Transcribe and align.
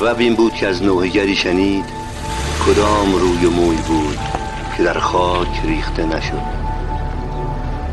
سبب 0.00 0.18
این 0.18 0.34
بود 0.34 0.54
که 0.54 0.66
از 0.66 0.82
نوهگری 0.82 1.36
شنید 1.36 1.84
کدام 2.66 3.14
روی 3.14 3.46
موی 3.46 3.76
بود 3.76 4.18
که 4.76 4.82
در 4.82 4.98
خاک 4.98 5.60
ریخته 5.64 6.06
نشد. 6.06 6.42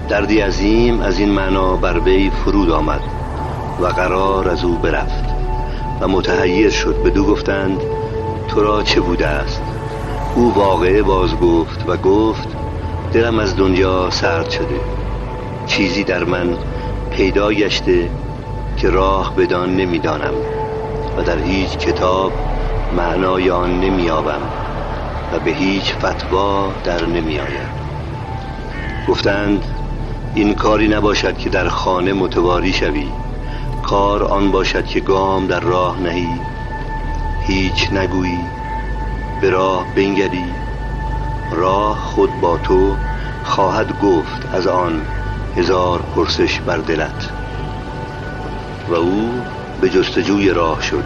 دردی 0.09 0.39
عظیم 0.39 1.01
از 1.01 1.19
این 1.19 1.29
معنا 1.29 1.77
بر 1.77 1.99
وی 1.99 2.29
فرود 2.29 2.69
آمد 2.69 3.01
و 3.79 3.85
قرار 3.85 4.49
از 4.49 4.63
او 4.63 4.77
برفت 4.77 5.25
و 5.99 6.07
متحیر 6.07 6.69
شد. 6.69 7.03
بدو 7.03 7.25
گفتند 7.25 7.81
تو 8.47 8.61
را 8.61 8.83
چه 8.83 9.01
بوده 9.01 9.27
است؟ 9.27 9.61
او 10.35 10.53
واقعه 10.53 11.01
باز 11.01 11.35
گفت 11.35 11.83
و 11.87 11.97
گفت 11.97 12.47
دلم 13.13 13.39
از 13.39 13.55
دنیا 13.55 14.09
سرد 14.09 14.49
شده. 14.49 14.81
چیزی 15.65 16.03
در 16.03 16.23
من 16.23 16.57
پیدا 17.11 17.51
گشته 17.51 18.09
که 18.77 18.89
راه 18.89 19.35
بدان 19.35 19.75
نمی‌دانم. 19.75 20.60
و 21.17 21.23
در 21.23 21.39
هیچ 21.39 21.77
کتاب 21.77 22.33
معنای 22.91 23.49
آن 23.49 23.79
نمیابم 23.79 24.41
و 25.31 25.39
به 25.39 25.51
هیچ 25.51 25.93
فتوا 25.93 26.73
در 26.83 27.05
نمیآید. 27.05 27.81
گفتند 29.07 29.65
این 30.33 30.53
کاری 30.53 30.87
نباشد 30.87 31.37
که 31.37 31.49
در 31.49 31.69
خانه 31.69 32.13
متواری 32.13 32.73
شوی. 32.73 33.07
کار 33.83 34.23
آن 34.23 34.51
باشد 34.51 34.85
که 34.85 34.99
گام 34.99 35.47
در 35.47 35.59
راه 35.59 35.99
نهی. 36.01 36.41
هیچ 37.47 37.93
نگویی. 37.93 38.45
به 39.41 39.49
راه 39.49 39.87
بنگری. 39.95 40.53
راه 41.51 41.97
خود 41.97 42.39
با 42.39 42.57
تو 42.57 42.97
خواهد 43.43 43.99
گفت 43.99 44.47
از 44.53 44.67
آن 44.67 45.05
هزار 45.55 46.01
پرسش 46.01 46.61
بر 46.61 46.77
دلت. 46.77 47.31
و 48.87 48.93
او 48.93 49.45
به 49.81 49.89
جستجوی 49.89 50.49
راه 50.49 50.81
شد. 50.81 51.03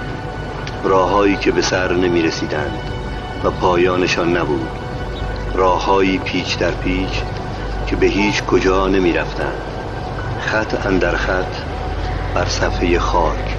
راههایی 0.83 1.35
که 1.35 1.51
به 1.51 1.61
سر 1.61 1.93
نمی 1.93 2.21
رسیدند 2.21 2.79
و 3.43 3.51
پایانشان 3.51 4.37
نبود. 4.37 4.69
راههایی 5.53 6.17
پیچ 6.17 6.57
در 6.57 6.71
پیچ 6.71 7.23
که 7.87 7.95
به 7.95 8.05
هیچ 8.05 8.43
کجا 8.43 8.87
نمی 8.87 9.13
رفتن. 9.13 9.53
خط 10.39 10.85
اندر 10.85 11.15
خط 11.15 11.55
بر 12.33 12.45
صفحه 12.45 12.99
خاک. 12.99 13.57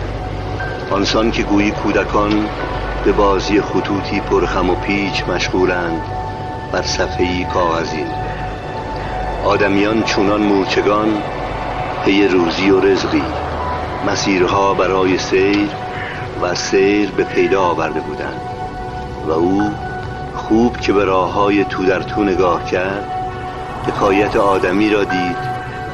آنسان 0.91 1.31
که 1.31 1.43
گویی 1.43 1.71
کودکان 1.71 2.49
به 3.05 3.13
بازی 3.13 3.61
خطوطی 3.61 4.21
پرخم 4.21 4.71
و 4.71 4.75
پیچ 4.75 5.29
مشغولند 5.29 6.03
بر 6.73 6.83
صفحه 6.83 7.45
کاغذی 7.45 8.07
آدمیان 9.45 10.03
چونان 10.03 10.43
مورچگان 10.43 11.23
پی 12.05 12.29
روزی 12.29 12.71
و 12.71 12.81
رزقی. 12.81 13.46
مسیرها 14.07 14.75
برای 14.75 15.19
سیر 15.19 15.71
و 16.43 16.55
سیر 16.55 17.11
به 17.11 17.25
پیدا 17.25 17.63
آورده 17.63 18.01
بودند 18.01 18.41
و 19.27 19.31
او 19.31 19.75
خوب 20.35 20.77
که 20.77 20.93
به 20.93 21.05
راه 21.05 21.33
های 21.33 21.65
تو 21.65 21.85
در 21.85 22.03
تو 22.03 22.25
نگاه 22.25 22.65
کرد 22.65 23.07
حکایت 23.87 24.37
آدمی 24.37 24.91
را 24.91 25.05
دید 25.05 25.37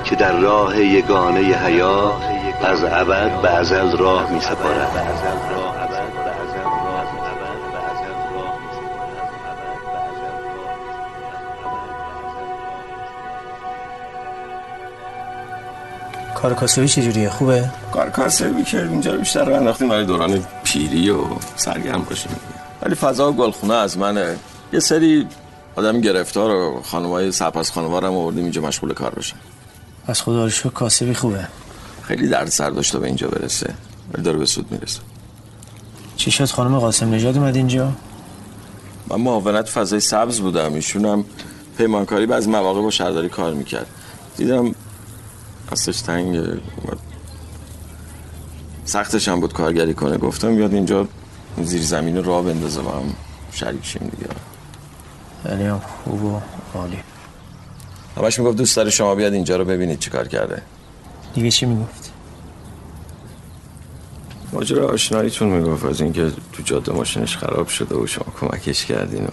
که 0.05 0.17
در 0.17 0.33
راه 0.33 0.79
یگانه 0.81 1.41
حیات 1.41 2.23
از 2.61 2.85
ابد 2.85 3.41
به 3.43 3.51
ازل 3.51 3.97
راه 3.97 4.31
می 4.31 4.41
سپارد 4.41 4.89
کار 16.43 16.55
کاسبی 16.55 16.89
چجوریه؟ 16.89 17.31
خوبه؟ 17.31 17.71
کار 17.93 18.11
کاسبی 18.11 18.63
که 18.63 18.83
اینجا 18.83 19.17
بیشتر 19.17 19.45
رو 19.45 19.55
انداختیم 19.55 19.89
برای 19.89 20.05
دوران 20.05 20.45
پیری 20.65 21.11
و 21.11 21.19
سرگرم 21.57 22.03
باشیم. 22.03 22.33
ولی 22.83 22.95
فضا 22.95 23.33
گلخونه 23.33 23.75
از 23.75 23.99
منه. 23.99 24.37
یه 24.73 24.81
سری 24.81 25.27
آدم 25.77 26.01
گرفتار 26.01 26.51
و 26.51 26.83
خانمای 26.83 27.33
خانوار 27.75 28.05
هم 28.05 28.13
آوردیم 28.13 28.43
اینجا 28.43 28.63
مشغول 28.63 28.93
کار 28.93 29.11
بشن 29.11 29.37
پس 30.07 30.23
خدا 30.23 30.45
رو 30.45 30.71
کاسبی 30.71 31.15
خوبه. 31.15 31.47
خیلی 32.03 32.29
درد 32.29 32.49
سر 32.49 32.71
داشته 32.71 32.99
به 32.99 33.07
اینجا 33.07 33.29
برسه. 33.29 33.75
ولی 34.15 34.23
داره 34.23 34.39
به 34.39 34.47
سود 34.47 34.73
می‌رسه. 34.73 35.01
چی 36.17 36.31
شد 36.31 36.45
خانم 36.45 36.79
قاسم 36.79 37.11
نژاد 37.11 37.37
اومد 37.37 37.57
اینجا؟ 37.57 37.93
من 39.09 39.21
معاونت 39.21 39.69
فضای 39.69 40.01
سبز 40.01 40.41
بودم. 40.41 40.75
ایشون 40.75 41.05
هم 41.05 41.25
پیمانکاری 41.79 42.33
از 42.33 42.49
مواقع 42.49 42.83
با 42.83 42.91
شهرداری 42.91 43.29
کار 43.29 43.55
می‌کرد. 43.55 43.87
دیدم 44.37 44.75
اصلش 45.73 46.01
تنگ 46.01 46.61
سختش 48.85 49.29
هم 49.29 49.41
بود 49.41 49.53
کارگری 49.53 49.95
کنه. 49.95 50.17
گفتم 50.17 50.57
بیاد 50.57 50.75
اینجا 50.75 51.09
زیر 51.63 51.83
زمین 51.83 52.25
راه 52.25 52.45
بندازه 52.45 52.83
با 52.83 52.91
هم 52.91 53.15
شریک 53.53 53.85
شیم 53.85 54.11
دیگه. 54.17 54.31
یعنی 55.45 55.65
هم 55.65 55.79
خوب 56.05 56.25
و 56.25 56.41
عالی. 56.75 56.99
همش 58.17 58.39
می‌گفت 58.39 58.57
دوست 58.57 58.77
داره 58.77 58.91
شما 58.91 59.15
بیاد 59.15 59.33
اینجا 59.33 59.57
رو 59.57 59.65
ببینید 59.65 59.99
چی 59.99 60.11
کار 60.11 60.29
کرده. 60.29 60.63
دیگه 61.35 61.51
چی 61.51 61.67
می‌گفت؟ 61.67 62.13
ماجرا 64.53 64.89
آشناییتون 64.89 65.49
می‌گفت 65.49 65.85
از 65.85 66.01
اینکه 66.01 66.33
تو 66.53 66.63
جاده 66.63 66.93
ماشینش 66.93 67.37
خراب 67.37 67.69
شده 67.69 67.95
و 67.95 68.07
شما 68.07 68.27
کمکش 68.41 68.85
کردین 68.85 69.25
و 69.25 69.31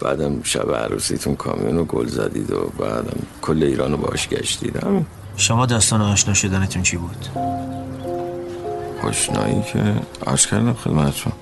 بعدم 0.00 0.42
شب 0.42 0.74
عروسیتون 0.74 1.36
کامیون 1.36 1.76
و 1.76 1.84
گل 1.84 2.06
زدید 2.06 2.50
و 2.50 2.72
بعدم 2.78 3.18
کل 3.42 3.62
ایران 3.62 3.92
رو 3.92 3.96
باش 3.96 4.28
گشتید. 4.28 4.76
همین. 4.76 5.06
شما 5.36 5.66
داستان 5.66 6.02
آشنا 6.02 6.34
شدنتون 6.34 6.82
چی 6.82 6.96
بود؟ 6.96 7.26
آشنایی 9.02 9.62
که 9.72 9.94
عرض 10.26 10.46
کردم 10.46 10.72
خدمتتون. 10.72 11.32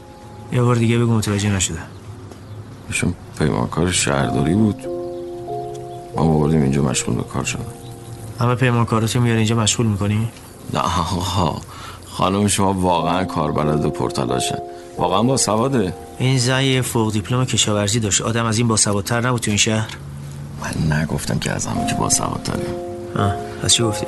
یه 0.52 0.62
بار 0.62 0.76
دیگه 0.76 0.98
بگو 0.98 1.14
متوجه 1.14 1.50
نشده 1.50 1.78
ایشون 2.88 3.14
پیمانکار 3.38 3.90
شهرداری 3.90 4.54
بود. 4.54 4.86
ما 6.16 6.38
بردیم 6.38 6.62
اینجا 6.62 6.82
مشغول 6.82 7.14
به 7.14 7.22
کار 7.22 7.44
شدن. 7.44 7.64
همه 8.40 8.54
پیمانکاراتو 8.54 9.20
میاری 9.20 9.38
اینجا 9.38 9.56
مشغول 9.56 9.86
می‌کنی؟ 9.86 10.28
نه 10.74 10.80
آقا. 10.80 11.60
خانم 12.06 12.48
شما 12.48 12.72
واقعا 12.72 13.24
کاربلد 13.24 13.84
و 13.84 13.90
پرتلاشن. 13.90 14.58
واقعا 14.98 15.22
با 15.22 15.36
سواده. 15.36 15.94
این 16.18 16.38
زنی 16.38 16.82
فوق 16.82 17.12
دیپلم 17.12 17.44
کشاورزی 17.44 18.00
داشت. 18.00 18.20
آدم 18.20 18.44
از 18.44 18.58
این 18.58 18.68
با 18.68 18.76
سوادتر 18.76 19.20
نبود 19.20 19.40
تو 19.40 19.50
این 19.50 19.58
شهر. 19.58 19.88
من 20.62 20.92
نگفتم 20.92 21.38
که 21.38 21.50
از 21.52 21.66
همون 21.66 21.86
که 21.86 21.94
با 21.94 22.10
سوادتره. 22.10 22.66
آه. 23.16 23.49
پس 23.62 23.72
چی 23.72 23.82
گفتی؟ 23.82 24.06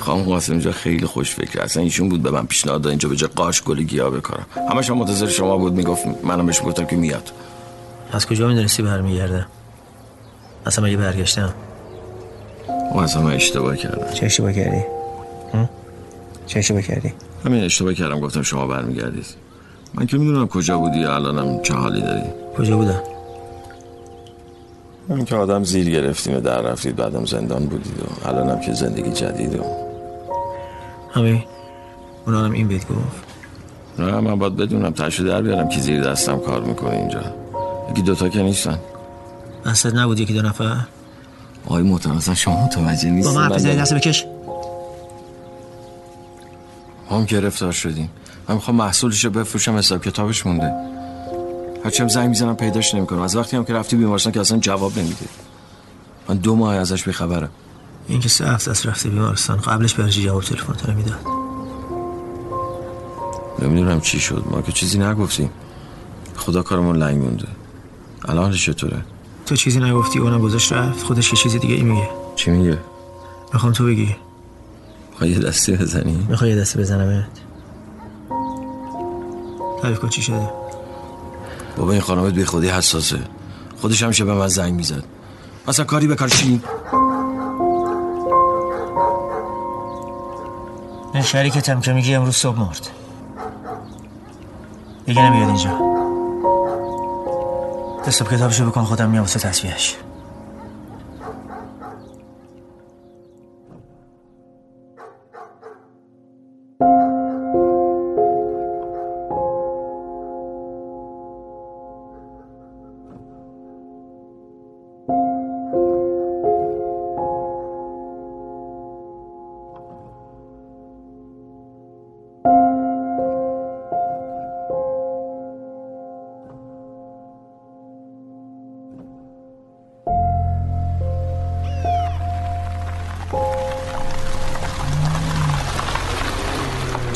خانم 0.00 0.22
قاسم 0.22 0.52
اینجا 0.52 0.72
خیلی 0.72 1.06
خوش 1.06 1.34
فکر. 1.34 1.60
اصلا 1.60 1.82
ایشون 1.82 2.08
بود 2.08 2.22
به 2.22 2.30
من 2.30 2.46
پیشنهاد 2.46 2.86
اینجا 2.86 3.08
به 3.08 3.16
جای 3.16 3.30
قاش 3.36 3.62
گل 3.62 3.82
گیاه 3.82 4.10
بکارم. 4.10 4.46
همش 4.70 4.90
هم 4.90 4.98
منتظر 4.98 5.26
شما 5.26 5.56
بود. 5.56 5.72
می‌گفت 5.72 6.06
منم 6.24 6.46
بهش 6.46 6.60
گفتم 6.64 6.84
که 6.84 6.96
میاد. 6.96 7.32
از 8.12 8.26
کجا 8.26 8.48
می‌دونستی 8.48 8.82
برمیگرده؟ 8.82 9.46
اصلا 10.66 10.84
مگه 10.84 10.96
برگشتم 10.96 11.54
و 12.94 12.98
اصلا 12.98 13.22
من 13.22 13.32
اشتباه 13.32 13.76
کردم 13.76 14.12
چه 14.12 14.26
اشتباه 14.26 14.52
کردی؟ 14.52 14.84
چه 16.46 16.58
اشتباه 16.58 16.82
کردی؟ 16.82 17.12
همین 17.44 17.64
اشتباه 17.64 17.94
کردم. 17.94 18.20
گفتم 18.20 18.42
شما 18.42 18.66
برمیگردید. 18.66 19.26
من 19.94 20.06
که 20.06 20.18
می‌دونم 20.18 20.48
کجا 20.48 20.78
بودی 20.78 21.04
الانم 21.04 21.62
چه 21.62 21.74
حالی 21.74 22.00
داری؟ 22.00 22.22
کجا 22.58 22.76
بودم؟ 22.76 23.02
من 25.10 25.24
که 25.24 25.36
آدم 25.36 25.64
زیر 25.64 25.90
گرفتیم 25.90 26.36
و 26.36 26.40
در 26.40 26.60
رفتید 26.60 26.96
بعدم 26.96 27.24
زندان 27.24 27.66
بودید 27.66 27.98
و 27.98 28.28
الانم 28.28 28.60
که 28.60 28.72
زندگی 28.72 29.10
جدید 29.10 29.54
و 29.58 29.64
همین. 31.14 31.42
اونانم 32.26 32.52
این 32.52 32.68
بیت 32.68 32.88
گفت. 32.88 33.24
نه 33.98 34.20
من 34.20 34.38
باید 34.38 34.56
بدونم. 34.56 34.90
تشو 34.90 35.24
در 35.24 35.42
بیارم 35.42 35.68
که 35.68 35.80
زیر 35.80 36.02
دستم 36.02 36.38
کار 36.38 36.62
می‌کنه 36.62 36.96
اینجا. 36.96 37.20
یکی 37.90 38.02
دوتا 38.02 38.28
که 38.28 38.42
نیستن. 38.42 38.78
اصلا 39.64 40.02
نبود 40.02 40.20
یکی 40.20 40.34
دو 40.34 40.42
نفر؟ 40.42 40.76
آقای 41.66 41.82
محترم 41.82 42.16
اصلا 42.16 42.34
شما 42.34 42.64
متوجه 42.64 43.10
نیستین 43.10 43.34
با 43.34 43.40
من 43.40 43.52
حرف 43.52 43.66
دست 43.66 43.94
بکش. 43.94 44.26
ما 47.10 47.18
هم 47.18 47.24
گرفتار 47.24 47.72
شدیم. 47.72 48.10
من 48.48 48.54
می‌خوام 48.54 48.76
محصولش 48.76 49.24
رو 49.24 49.30
بفروشم 49.30 49.76
حساب 49.76 50.04
کتابش 50.04 50.46
مونده. 50.46 50.99
هرچی 51.84 52.02
هم 52.02 52.08
زنگ 52.08 52.28
می‌زنم 52.28 52.56
پیداش 52.56 52.94
نمی‌کنم. 52.94 53.20
از 53.20 53.36
وقتی 53.36 53.56
هم 53.56 53.64
که 53.64 53.72
رفتی 53.72 53.96
بیمارستان 53.96 54.32
که 54.32 54.40
اصلا 54.40 54.58
جواب 54.58 54.98
نمیده 54.98 55.26
من 56.28 56.36
دو 56.36 56.56
ماه 56.56 56.74
ازش 56.74 57.04
بیخبرم. 57.04 57.50
این 58.08 58.20
که 58.20 58.28
سه 58.28 58.46
هفته 58.46 58.70
از 58.70 58.86
رفته 58.86 59.08
بیمارستان. 59.08 59.56
قبلش 59.56 59.94
برای 59.94 60.10
جواب 60.10 60.42
تلفن 60.42 60.72
تو 60.72 60.92
نمی‌داد 60.92 61.20
نمی‌دونم 63.62 64.00
چی 64.00 64.20
شد. 64.20 64.44
ما 64.50 64.62
که 64.62 64.72
چیزی 64.72 64.98
نگفتیم. 64.98 65.50
خدا 66.36 66.62
کارمون 66.62 66.96
لنگ 66.96 67.22
مونده. 67.22 67.48
الان 68.24 68.52
چطوره؟ 68.52 69.04
تو 69.46 69.56
چیزی 69.56 69.80
نگفتی 69.80 70.18
اونم 70.18 70.40
گذاشت 70.40 70.72
رفت؟ 70.72 71.02
خودش 71.02 71.32
یه 71.32 71.38
چیز 71.38 71.56
دیگه 71.56 71.74
ای 71.74 71.82
میگه. 71.82 72.08
چی 72.36 72.50
میگه؟ 72.50 72.78
می‌خوام 73.52 73.72
تو 73.72 73.86
بگی. 73.86 74.16
می‌خوای 75.10 75.30
یه 75.30 75.38
دستی 75.38 75.72
بزنی؟ 75.72 76.26
می‌خوای 76.28 76.50
یه 76.50 76.56
دستی 76.56 76.78
بزنمت 76.78 77.40
تعریف 79.82 79.98
کن 79.98 80.08
چی 80.08 80.22
شده؟ 80.22 80.59
بابا 81.80 81.92
این 81.92 82.00
خانمت 82.00 82.34
بی 82.34 82.44
خودی 82.44 82.68
حساسه. 82.68 83.18
خودش 83.80 84.02
همیشه 84.02 84.24
به 84.24 84.34
من 84.34 84.48
زنگ 84.48 84.74
می‌زد. 84.74 85.04
اصلا 85.68 85.84
کاری 85.84 86.06
به 86.06 86.16
کارشی 86.16 86.62
این 91.14 91.22
شریکتم 91.22 91.80
که 91.80 91.92
میگی 91.92 92.14
امروز 92.14 92.36
صبح 92.36 92.58
مرد. 92.58 92.90
دیگه 95.06 95.30
نمیاد 95.30 95.48
اینجا. 95.48 95.70
حساب 98.06 98.28
کتابشو 98.28 98.66
بکن 98.66 98.84
خودم 98.84 99.10
میام 99.10 99.22
واسه 99.22 99.38
تصویهش 99.38 99.96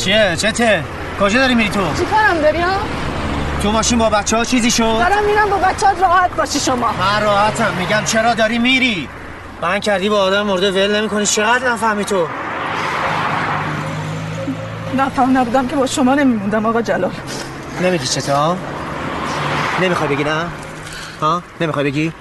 چیه؟ 0.04 0.36
چته؟ 0.36 0.84
کجا 1.20 1.38
داری 1.38 1.54
میری 1.54 1.68
تو؟ 1.68 1.80
چی 1.98 2.04
کارم 2.04 2.40
داری 2.40 2.60
ها؟ 2.60 2.72
تو 3.62 3.72
ماشین 3.72 3.98
با 3.98 4.10
بچه 4.10 4.36
ها 4.36 4.44
چیزی 4.44 4.70
شد؟ 4.70 4.82
دارم 4.82 5.24
میرم 5.24 5.50
با 5.50 5.56
بچه 5.56 5.86
راحت 6.00 6.36
باشی 6.36 6.60
شما. 6.60 6.92
من 6.92 7.22
راحتم. 7.22 7.72
میگم 7.78 8.04
چرا 8.04 8.34
داری 8.34 8.58
میری؟ 8.58 9.08
من 9.62 9.80
کردی 9.80 10.08
با 10.08 10.18
آدم 10.22 10.42
مرده 10.46 10.70
ول 10.70 10.96
نمی‌کنی. 10.96 11.26
چقدر 11.26 11.70
نفهمی 11.70 12.04
تو؟ 12.04 12.26
نفهم 14.98 15.38
نبودم 15.38 15.66
که 15.68 15.76
با 15.76 15.86
شما 15.86 16.14
نمیموندم 16.14 16.66
آقا 16.66 16.82
جلال. 16.82 17.12
نمیگی 17.82 18.06
چته 18.06 18.34
ها؟ 18.34 18.56
نمی‌خوای 19.82 20.08
بگی 20.08 20.24
نه؟ 20.24 20.46
ها؟ 21.20 21.42
نمی‌خوای 21.60 21.84
بگی؟ 21.84 22.12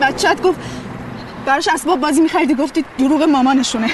بچت 0.00 0.42
گفت 0.42 0.58
براش 1.46 1.68
اسباب 1.68 2.00
بازی 2.00 2.20
میخریدی 2.20 2.54
گفتی 2.54 2.84
دروغ 2.98 3.22
مامانشونه. 3.22 3.90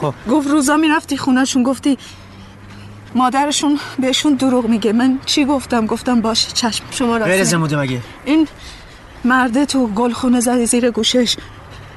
خب. 0.00 0.14
گفت 0.30 0.48
روزا 0.48 0.76
می‌رفتی 0.76 1.16
خونهشون 1.16 1.62
گفتی 1.62 1.98
مادرشون 3.14 3.78
بهشون 3.98 4.34
دروغ 4.34 4.66
میگه. 4.66 4.92
من 4.92 5.18
چی 5.26 5.44
گفتم؟ 5.44 5.86
گفتم 5.86 6.20
باشه 6.20 6.52
چشم 6.52 6.84
شما 6.90 7.18
غیر 7.18 7.38
راست 7.38 7.50
زموده 7.50 7.76
مگه 7.76 8.00
این 8.24 8.48
مرده 9.24 9.66
تو 9.66 9.86
گلخونه 9.86 10.40
زدی 10.40 10.66
زیر 10.66 10.90
گوشش. 10.90 11.36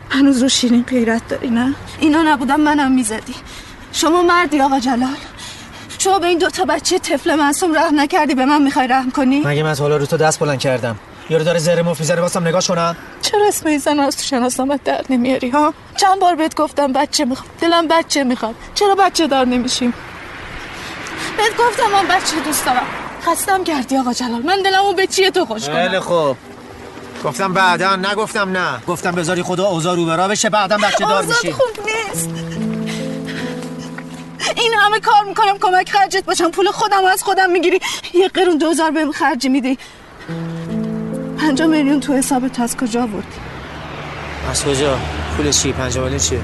هنوز 0.09 0.43
رو 0.43 0.49
شیرین 0.49 0.83
غیرت 0.83 1.27
داری 1.27 1.49
نه؟ 1.49 1.75
اینا 1.99 2.21
نبودم 2.23 2.59
منم 2.59 2.91
می‌زدی. 2.91 3.35
شما 3.91 4.21
مردی 4.21 4.61
آقا 4.61 4.79
جلال. 4.79 5.17
شما 5.97 6.19
به 6.19 6.27
این 6.27 6.37
دوتا 6.37 6.65
بچه 6.65 6.99
طفل 6.99 7.35
معصوم 7.35 7.75
رحم 7.75 7.99
نکردی 7.99 8.35
به 8.35 8.45
من 8.45 8.61
می‌خوای 8.61 8.87
رحم 8.87 9.11
کنی؟ 9.11 9.41
مگه 9.45 9.63
من 9.63 9.75
حالا 9.75 9.97
رو 9.97 10.05
تو 10.05 10.17
دست 10.17 10.39
بلند 10.39 10.59
کردم؟ 10.59 10.95
یارو 11.31 11.43
داره 11.43 11.59
زره 11.59 11.81
مفت 11.81 11.99
می‌زنه 11.99 12.21
واسم 12.21 12.47
نگاه 12.47 12.61
کنم 12.61 12.95
چرا 13.21 13.47
اسم 13.47 13.67
این 13.67 13.79
زن 13.79 13.99
از 13.99 14.17
تو 14.17 14.23
شناسنامت 14.23 14.83
در 14.83 15.01
نمیاری 15.09 15.49
ها؟ 15.49 15.73
چند 15.97 16.19
بار 16.19 16.35
بهت 16.35 16.55
گفتم 16.55 16.93
بچه 16.93 17.25
می‌خوام. 17.25 17.49
دلم 17.61 17.87
بچه 17.87 18.23
می‌خواد. 18.23 18.55
چرا 18.75 18.95
بچه 18.95 19.27
دار 19.27 19.45
نمیشیم؟ 19.45 19.93
بهت 21.37 21.57
گفتم 21.57 21.91
من 21.91 22.07
بچه 22.07 22.39
دوست 22.45 22.65
دارم. 22.65 22.85
خستم 23.25 23.63
کردی 23.63 23.97
آقا 23.97 24.13
جلال. 24.13 24.41
من 24.41 24.61
دلمو 24.61 24.93
به 24.93 25.07
چیه 25.07 25.31
تو 25.31 25.45
خوش 25.45 25.69
خیلی 25.69 25.89
کنم 25.89 25.99
خوب. 25.99 26.37
گفتم 27.23 27.53
بعدا 27.53 27.95
نگفتم 27.95 28.57
نه. 28.57 28.83
گفتم 28.87 29.11
بذاری 29.11 29.43
خدا 29.43 29.67
اوضاع 29.67 29.95
رو 29.95 30.05
برا 30.05 30.27
بشه 30.27 30.49
بعدا 30.49 30.77
بچه 30.77 31.05
دار 31.05 31.25
میشی. 31.25 31.51
خوب 31.51 31.85
نیست. 31.85 32.29
این 34.55 34.73
همه 34.79 34.99
کار 34.99 35.23
می‌کنم 35.23 35.57
کمک 35.57 35.89
خرجت 35.89 36.25
باشم. 36.25 36.51
پول 36.51 36.71
خودم 36.71 37.05
از 37.05 37.23
خودم 37.23 37.51
می‌گیری. 37.51 37.79
یه 38.13 38.27
قرون 38.27 38.57
دوزار 38.57 38.91
بهم 38.91 39.11
خرجی 39.11 39.49
میدی. 39.49 39.77
پنجاه 41.51 41.67
میلیون 41.67 41.99
تو 41.99 42.13
حسابت 42.13 42.59
از 42.59 42.77
کجا 42.77 43.07
بود 43.07 43.23
از 44.51 44.65
کجا؟ 44.65 44.97
پول 45.37 45.51
چی؟ 45.51 45.71
پنجاه 45.71 46.03
میلیون 46.03 46.19
چیه؟ 46.19 46.41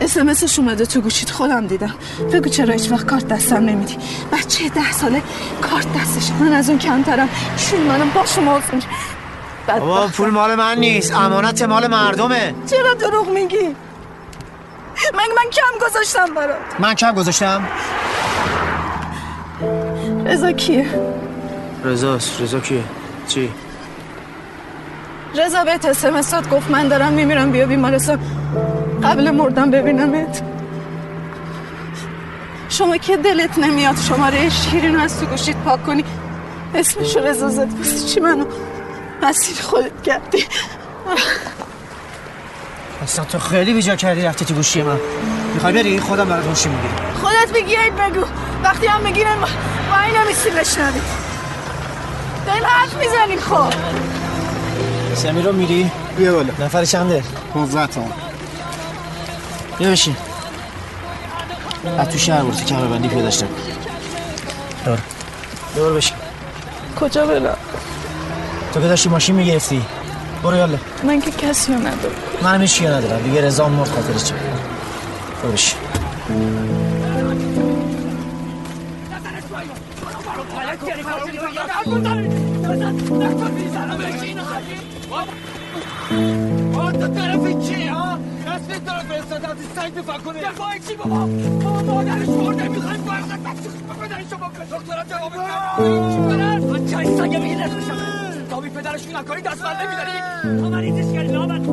اسمسش 0.00 0.58
اومده 0.58 0.86
تو 0.86 1.00
گوشید 1.00 1.30
خودم 1.30 1.66
دیدم. 1.66 1.94
بگو 2.32 2.48
چرا 2.48 2.72
هیچ 2.72 2.90
وقت 2.92 3.06
کارت 3.06 3.28
دستم 3.28 3.56
نمیدی. 3.56 3.96
بچه 4.32 4.68
ده 4.68 4.92
ساله 4.92 5.22
کارت 5.62 5.86
دستش 5.92 6.30
من 6.40 6.52
از 6.52 6.68
اون 6.70 6.78
کمترم 6.78 7.28
چون 7.56 7.80
منم 7.80 8.10
با 8.10 8.26
شما 8.26 8.56
عذر 8.56 8.86
بابا. 9.66 10.06
پول 10.06 10.30
مال 10.30 10.54
من 10.54 10.78
نیست. 10.78 11.14
امانت 11.14 11.62
مال 11.62 11.86
مردمه. 11.86 12.54
چرا 12.70 12.94
دروغ 12.94 13.28
میگی؟ 13.28 13.76
من 15.14 15.28
من 15.36 15.50
کم 15.52 15.86
گذاشتم 15.86 16.34
برات. 16.34 16.56
من 16.78 16.94
کم 16.94 17.12
گذاشتم؟ 17.12 17.68
رضا 20.26 20.52
کیه؟ 20.52 20.86
رضاست. 21.84 22.40
رضا 22.40 22.60
کیه؟ 22.60 22.84
چی؟ 23.28 23.50
رضا 25.34 25.64
بهت 25.64 25.84
اسمسات 25.84 26.48
گفت 26.48 26.70
من 26.70 26.88
دارم 26.88 27.12
میمیرم 27.12 27.50
بیا 27.50 27.66
بیمارستان. 27.66 28.18
قبل 29.02 29.30
مردم 29.30 29.70
ببینمت. 29.70 30.42
شما 32.68 32.96
که 32.96 33.16
دلت 33.16 33.58
نمیاد 33.58 33.96
شماره 34.08 34.48
شیرین 34.48 34.96
از 34.96 35.20
تو 35.20 35.26
گوشید 35.26 35.56
پاک 35.56 35.86
کنی. 35.86 36.04
اسمشو 36.74 37.20
رضا 37.20 37.48
زد 37.48 37.68
واسه 37.78 38.06
چی 38.06 38.20
منو 38.20 38.44
مسیر 39.22 39.62
خودت 39.62 40.02
کردی؟ 40.02 40.44
اصلا 43.02 43.24
تو 43.24 43.38
خیلی 43.38 43.74
بیجا 43.74 43.96
کردی 43.96 44.22
رفتی 44.22 44.44
تو 44.44 44.54
گوشی 44.54 44.82
من. 44.82 44.96
می‌خوای 45.54 45.72
بری؟ 45.72 46.00
خودم 46.00 46.28
برات 46.28 46.46
گوشی 46.46 46.68
می‌گیرم. 46.68 47.14
خودت 47.20 47.52
بگی 47.54 47.76
ای 47.76 47.90
بگو. 47.90 48.24
وقتی 48.64 48.86
هم 48.86 49.00
می‌گیرن 49.00 49.36
وای 49.38 50.18
نمیسی 50.18 50.50
بشنوی. 50.50 51.00
دل 52.46 52.64
حرف 52.64 52.94
می‌زنی 52.96 53.36
خب. 53.36 53.72
سمی 55.22 55.42
رو 55.42 55.52
میری؟ 55.52 55.90
بیا 56.16 56.32
بالا. 56.34 56.52
نفر 56.60 56.84
چنده؟ 56.84 57.22
15 57.54 57.86
تومن 57.86 58.06
بیا 59.78 59.90
بشین. 59.90 60.16
از 61.98 62.08
تو 62.08 62.18
شهر 62.18 62.42
برسی 62.42 62.64
کمربندی 62.64 63.08
پیداش 63.08 63.42
نکن 63.42 63.54
دور. 64.84 64.98
دور 65.74 65.92
بشین. 65.92 66.16
کجا 67.00 67.26
برم؟ 67.26 67.56
تو 68.74 68.80
که 68.80 68.88
داشتی 68.88 69.08
ماشین 69.08 69.34
می‌گرفتی. 69.34 69.82
برو 70.42 70.56
یالا. 70.56 70.78
من 71.04 71.20
که 71.20 71.30
کسی 71.30 71.72
رو 71.72 71.78
ندارم. 71.78 72.14
منم 72.42 72.60
هیچ 72.60 72.82
ندارم. 72.82 73.22
دیگه 73.22 73.40
رضا 73.40 73.68
مرد 73.68 73.88
خاطر 73.88 74.18
چه؟ 74.18 74.34
برو 75.42 75.52
بشین. 75.52 75.78
تو 86.92 87.08
طرف 87.08 87.68
چی 87.68 87.86
ها؟ 87.86 88.18
رسمی 88.46 88.80
طرف 88.86 89.10
استادت 89.10 89.56
سنگ 89.76 89.94
دفاع 89.94 90.18
کنه 90.18 90.40
دفاع 90.40 90.78
چی 90.88 90.94
بابا؟ 90.94 91.26
بابا 91.64 91.82
مادرش 91.82 92.28
مرده 92.28 92.68
می‌خوایم 92.68 93.02
باید 93.04 93.30
پدرش 94.00 94.32
رو 94.32 94.38
بکنه 94.38 94.64
دکترم 94.64 95.06
جواب 95.10 95.32
بده 95.32 96.58
من 96.58 96.86
چند 96.86 97.16
سگه 97.16 97.38
به 97.38 97.44
این 97.44 97.62
اسمشم 97.62 98.46
تا 98.50 98.60
بی 98.60 98.68
پدرش 98.68 99.06
که 99.06 99.18
نکنی 99.18 99.42
دست 99.42 99.62
من 99.62 99.76
نمیداری 99.76 100.60
تو 100.60 100.70
مریضش 100.70 101.12
کردی 101.14 101.32
لامت 101.32 101.66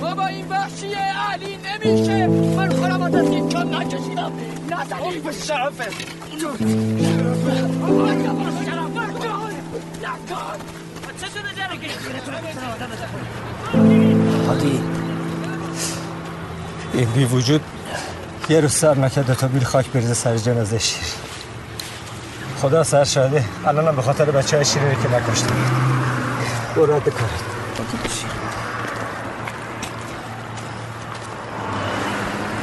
بابا 0.00 0.26
این 0.26 0.48
وحشیه 0.48 0.98
علی 1.32 1.56
نمیشه 1.56 2.26
من 2.26 2.68
خودم 2.68 3.02
از 3.02 3.14
از 3.14 3.30
این 3.30 3.48
کم 3.48 3.76
نکشیدم 3.76 4.32
نزنی 4.70 5.18
به 5.18 5.32
شرفت 5.32 5.90
چه 6.30 6.38
شده 6.38 6.64
جره 10.26 10.83
عادی 14.48 14.80
این 16.94 17.10
بی 17.10 17.24
وجود 17.24 17.60
یه 18.48 18.60
روز 18.60 18.72
سر 18.72 18.98
نکرده 18.98 19.34
تا 19.34 19.48
بیل 19.48 19.64
خاک 19.64 19.86
بریزه 19.86 20.14
سر 20.14 20.36
جنازه 20.36 20.78
شیر. 20.78 21.04
خدا 22.62 22.84
سر 22.84 23.04
شاده 23.04 23.44
الانم 23.66 23.96
به 23.96 24.02
خاطر 24.02 24.24
بچه 24.24 24.56
های 24.56 24.64
شیرینی 24.64 24.96
که 25.02 25.16
نکشته. 25.16 25.54
برو 26.76 26.96
رد 26.96 27.08
کارت. 27.08 27.54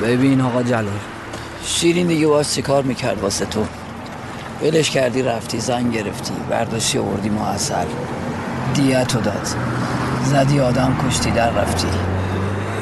ببین 0.02 0.42
آقا 0.42 0.64
جلال 0.64 1.00
شیرین 1.66 2.08
دیگه 2.08 2.28
باز 2.28 2.54
چی 2.54 2.62
کار 2.62 2.84
می‌کرد 2.84 3.20
واسه 3.22 3.46
تو؟ 3.46 3.66
ولش 4.62 4.90
کردی 4.90 5.22
رفتی 5.22 5.60
زن 5.60 5.92
گرفتی 5.92 6.34
برداشتی 6.50 6.98
آوردی 6.98 7.30
ما 7.30 7.48
اثر 8.72 8.82
دیتو 8.82 9.22
داد. 9.22 9.48
زدی 10.26 10.60
آدم 10.60 10.98
کشتی 11.08 11.32
در 11.32 11.50
رفتی. 11.50 11.88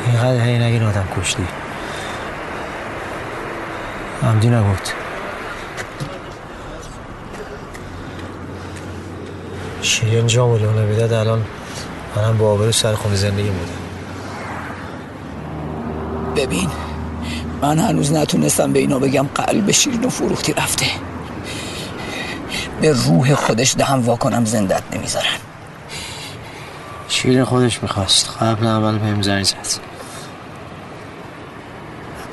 اینقدر 0.07 0.41
هی 0.45 0.59
نگین 0.59 0.83
آدم 0.83 1.05
کشتی. 1.17 1.43
عمدی 4.23 4.49
نگفت. 4.49 4.93
شیرین 9.81 10.27
جامو 10.27 10.57
نمی‌داد 10.57 11.13
الان 11.13 11.45
منم 12.15 12.37
با 12.37 12.51
آبرو 12.51 12.71
سر 12.71 12.95
خونه 12.95 13.15
زندگی 13.15 13.49
بودم 13.49 13.71
ببین 16.35 16.69
من 17.61 17.79
هنوز 17.79 18.11
نتونستم 18.11 18.73
به 18.73 18.79
اینا 18.79 18.99
بگم 18.99 19.27
قلب 19.35 19.71
شیرین 19.71 20.05
و 20.05 20.09
فروختی 20.09 20.53
رفته. 20.53 20.85
به 22.81 22.91
روح 22.91 23.35
خودش 23.35 23.75
دهم 23.77 23.99
واکنم 24.05 24.45
زندت 24.45 24.83
نمی‌ذارن. 24.95 25.48
شیرین 27.21 27.43
خودش 27.43 27.83
می‌خواست. 27.83 28.37
قبل 28.41 28.67
اول 28.67 28.97
بهم 28.97 29.21
زنگ 29.21 29.43
زد. 29.43 29.55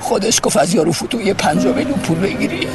خودش 0.00 0.40
گفت 0.42 0.56
از 0.56 0.74
یارو 0.74 0.92
فتو 0.92 1.20
یه 1.20 1.34
پنجا 1.34 1.72
میلیون 1.72 1.98
پول 1.98 2.18
بگیری. 2.18 2.68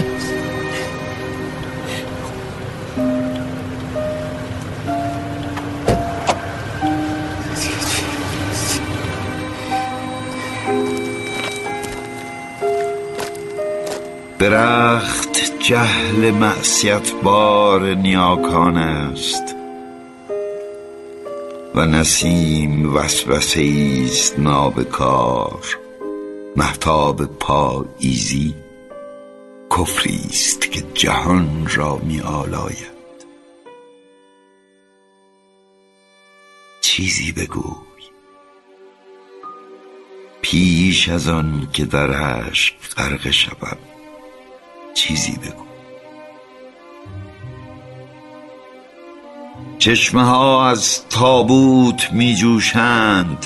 درخت 14.39 15.59
جهل 15.59 16.31
معصیت 16.31 17.11
بار 17.23 17.93
نیاکان 17.93 18.77
است. 18.77 19.60
و 21.75 21.85
نسیم 21.85 22.95
وسوسه 22.95 24.05
است 24.05 24.39
نابکار 24.39 25.77
محتاب 26.55 27.25
پاییزی 27.25 28.55
کفری 29.77 30.21
است 30.29 30.71
که 30.71 30.83
جهان 30.93 31.67
را 31.75 31.95
می 31.95 32.21
آلاید. 32.21 32.91
چیزی 36.81 37.31
بگوی 37.31 37.75
پیش 40.41 41.09
از 41.09 41.27
آن 41.27 41.67
که 41.73 41.85
در 41.85 42.11
عشق 42.11 42.75
غرق 42.97 43.31
شوم 43.31 43.77
چیزی 44.93 45.31
بگو. 45.31 45.70
چشمه 49.79 50.23
ها 50.23 50.69
از 50.69 51.01
تابوت 51.09 52.13
می 52.13 52.35
جوشند 52.35 53.45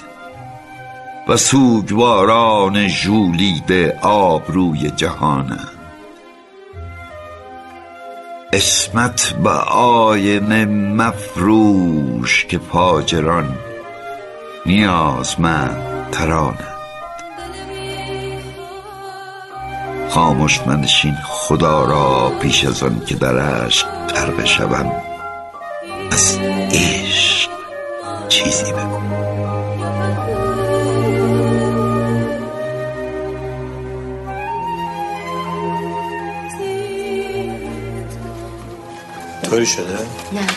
و 1.27 1.37
سوگواران 1.37 2.87
ژولیده 2.87 3.99
آبروی 4.01 4.91
جهانند. 4.91 5.69
اسمت 8.53 9.33
به 9.43 9.49
آینه 9.49 10.65
مفروش 10.65 12.45
که 12.45 12.59
فاجران 12.59 13.57
نیازمند 14.65 16.09
ترانند. 16.11 16.75
خاموش 20.09 20.59
منشین 20.67 21.15
خدا 21.23 21.85
را 21.85 22.31
پیش 22.41 22.65
از 22.65 22.83
آن 22.83 23.01
که 23.05 23.15
در 23.15 23.39
عشق 23.39 23.87
غرق 24.07 24.45
شوم 24.45 25.04
از 26.11 26.37
عشق 26.71 27.49
چیزی 28.29 28.71
بگو. 28.71 28.99
طوری 39.43 39.65
شده؟ 39.65 39.97
نه. 40.31 40.47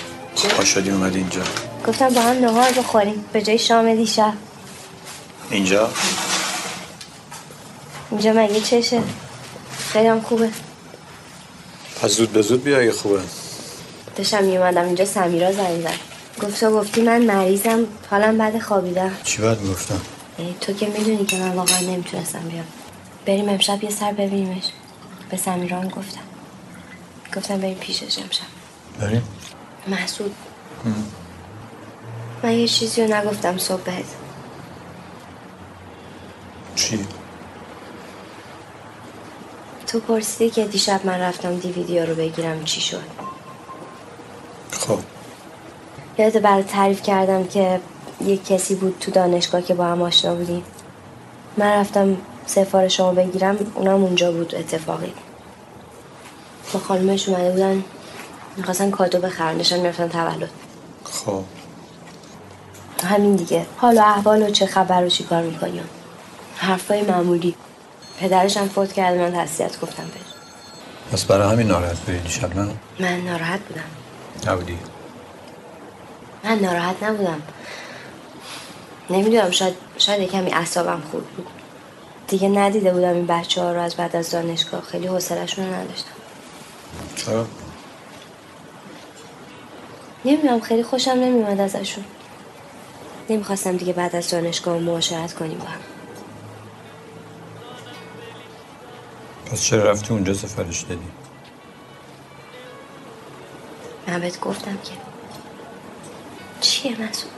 پا 0.56 0.64
شدی 0.64 0.90
اومدی 0.90 1.18
اینجا. 1.18 1.40
گفتم 1.86 2.08
با 2.08 2.20
هم 2.20 2.36
نهار 2.36 2.72
بخوریم. 2.72 3.24
به 3.32 3.42
جای 3.42 3.58
شام 3.58 3.94
دیشب. 3.94 4.32
اینجا؟ 5.50 5.90
اینجا 8.10 8.32
مگه 8.32 8.60
چشه؟ 8.60 9.02
خیلی 9.92 10.08
هم 10.08 10.20
خوبه. 10.20 10.50
پس 12.02 12.10
زود 12.10 12.32
به 12.32 12.42
زود 12.42 12.64
بیا 12.64 12.78
اگه 12.78 12.92
خوبه. 12.92 13.20
داشتم 14.18 14.44
میومدم 14.44 14.84
اینجا 14.84 15.04
سمیرا 15.04 15.52
زنگ 15.52 15.82
زد 15.82 15.94
گفت 16.42 16.60
تو 16.60 16.70
گفتی 16.70 17.02
من 17.02 17.22
مریضم. 17.22 17.86
حالم 18.10 18.38
بعد 18.38 18.58
خوابیدم 18.58 19.12
چی 19.24 19.42
باید 19.42 19.60
می‌گفتم 19.60 20.00
ای، 20.38 20.54
تو 20.60 20.72
که 20.72 20.86
می‌دونی 20.86 21.24
که 21.24 21.36
من 21.36 21.50
واقعا 21.50 21.80
نمی‌تونستم 21.80 22.38
بیام. 22.38 22.64
بریم 23.26 23.48
امشب 23.48 23.84
یه 23.84 23.90
سر 23.90 24.12
ببینیمش. 24.12 24.64
به 25.30 25.36
سمیرا 25.36 25.80
هم 25.80 25.88
گفتم. 25.88 26.20
گفتم 27.36 27.58
بریم 27.58 27.74
پیشش 27.74 28.18
امشب. 28.18 28.44
بریم؟ 29.00 29.22
محسود. 29.86 30.34
من 32.42 32.52
یه 32.52 32.68
چیزی 32.68 33.06
رو 33.06 33.14
نگفتم 33.14 33.58
صبح 33.58 33.82
بهت. 33.82 34.04
چی؟ 36.74 37.06
تو 39.86 40.00
پرسیدی 40.00 40.50
که 40.50 40.64
دیشب 40.64 41.00
من 41.04 41.20
رفتم 41.20 41.56
دیویدیو 41.56 42.06
رو 42.06 42.14
بگیرم 42.14 42.64
چی 42.64 42.80
شد. 42.80 43.27
خب. 44.88 44.98
یادت 46.18 46.36
برات 46.36 46.66
تعریف 46.66 47.02
کردم 47.02 47.46
که 47.46 47.80
یه 48.24 48.36
کسی 48.36 48.74
بود 48.74 48.96
تو 49.00 49.10
دانشگاه 49.10 49.62
که 49.62 49.74
با 49.74 49.84
هم 49.84 50.02
آشنا 50.02 50.34
بودیم. 50.34 50.62
من 51.56 51.80
رفتم 51.80 52.16
سفارش 52.46 53.00
رو 53.00 53.12
بگیرم 53.12 53.56
اونم 53.74 54.04
اونجا 54.04 54.32
بود 54.32 54.54
اتفاقی. 54.54 55.12
با 56.72 56.80
خانمش 56.80 57.28
اومده 57.28 57.50
بودن 57.50 57.84
می‌خواستن 58.56 58.90
کادو 58.90 59.18
بخرن 59.18 59.56
نشان 59.56 59.80
می‌رفتن 59.80 60.08
تولد. 60.08 60.50
خب. 61.04 61.42
همین 63.04 63.36
دیگه. 63.36 63.66
حال 63.76 63.98
و 63.98 64.00
احوال 64.00 64.42
و 64.42 64.50
چه 64.50 64.66
خبر 64.66 65.04
و 65.04 65.08
چی 65.08 65.24
کار 65.24 65.42
می‌کنیم 65.42 65.84
حرفای 66.56 67.02
معمولی. 67.02 67.54
پدرش 68.20 68.56
هم 68.56 68.68
فوت 68.68 68.92
کرده 68.92 69.18
من 69.18 69.44
تسلیت 69.44 69.80
گفتم 69.80 70.02
بهش. 70.02 70.32
پس 71.12 71.24
برای 71.24 71.52
همین 71.52 71.66
ناراحت 71.66 71.98
بودی 71.98 72.18
دیشب 72.18 72.56
نه؟ 72.56 72.68
من 73.00 73.20
ناراحت 73.20 73.60
بودم. 73.60 73.80
نبودی. 74.46 74.78
من 76.44 76.58
ناراحت 76.58 77.02
نبودم. 77.02 77.42
نمی‌دونم 79.10 79.50
شاید 79.50 79.74
شاید 79.98 80.20
یه 80.20 80.28
کمی 80.28 80.52
اعصابم 80.52 81.02
خورد 81.10 81.24
بود. 81.24 81.46
دیگه 82.28 82.48
ندیده 82.48 82.92
بودم 82.92 83.12
این 83.14 83.26
بچه 83.26 83.62
ها 83.62 83.72
رو 83.72 83.80
از 83.80 83.94
بعد 83.94 84.16
از 84.16 84.30
دانشگاه. 84.30 84.82
خیلی 84.82 85.06
حوصله‌شون 85.06 85.66
رو 85.66 85.74
نداشتم. 85.74 86.10
چرا؟ 87.16 87.46
نمی‌دونم 90.24 90.60
خیلی 90.60 90.82
خوشم 90.82 91.10
نمیومد 91.10 91.60
ازشون. 91.60 92.04
نمی‌خواستم 93.30 93.76
دیگه 93.76 93.92
بعد 93.92 94.16
از 94.16 94.30
دانشگاه 94.30 94.78
معاشرت 94.78 95.34
کنیم 95.34 95.58
با 95.58 95.64
هم. 95.64 95.80
پس 99.50 99.62
چرا 99.62 99.90
رفتی 99.90 100.12
اونجا 100.12 100.34
سفارش 100.34 100.82
دادی؟ 100.82 101.08
من 104.08 104.20
بهت 104.20 104.40
گفتم 104.40 104.72
که 104.72 104.92
چیه 106.60 106.92
مسعود 106.92 107.32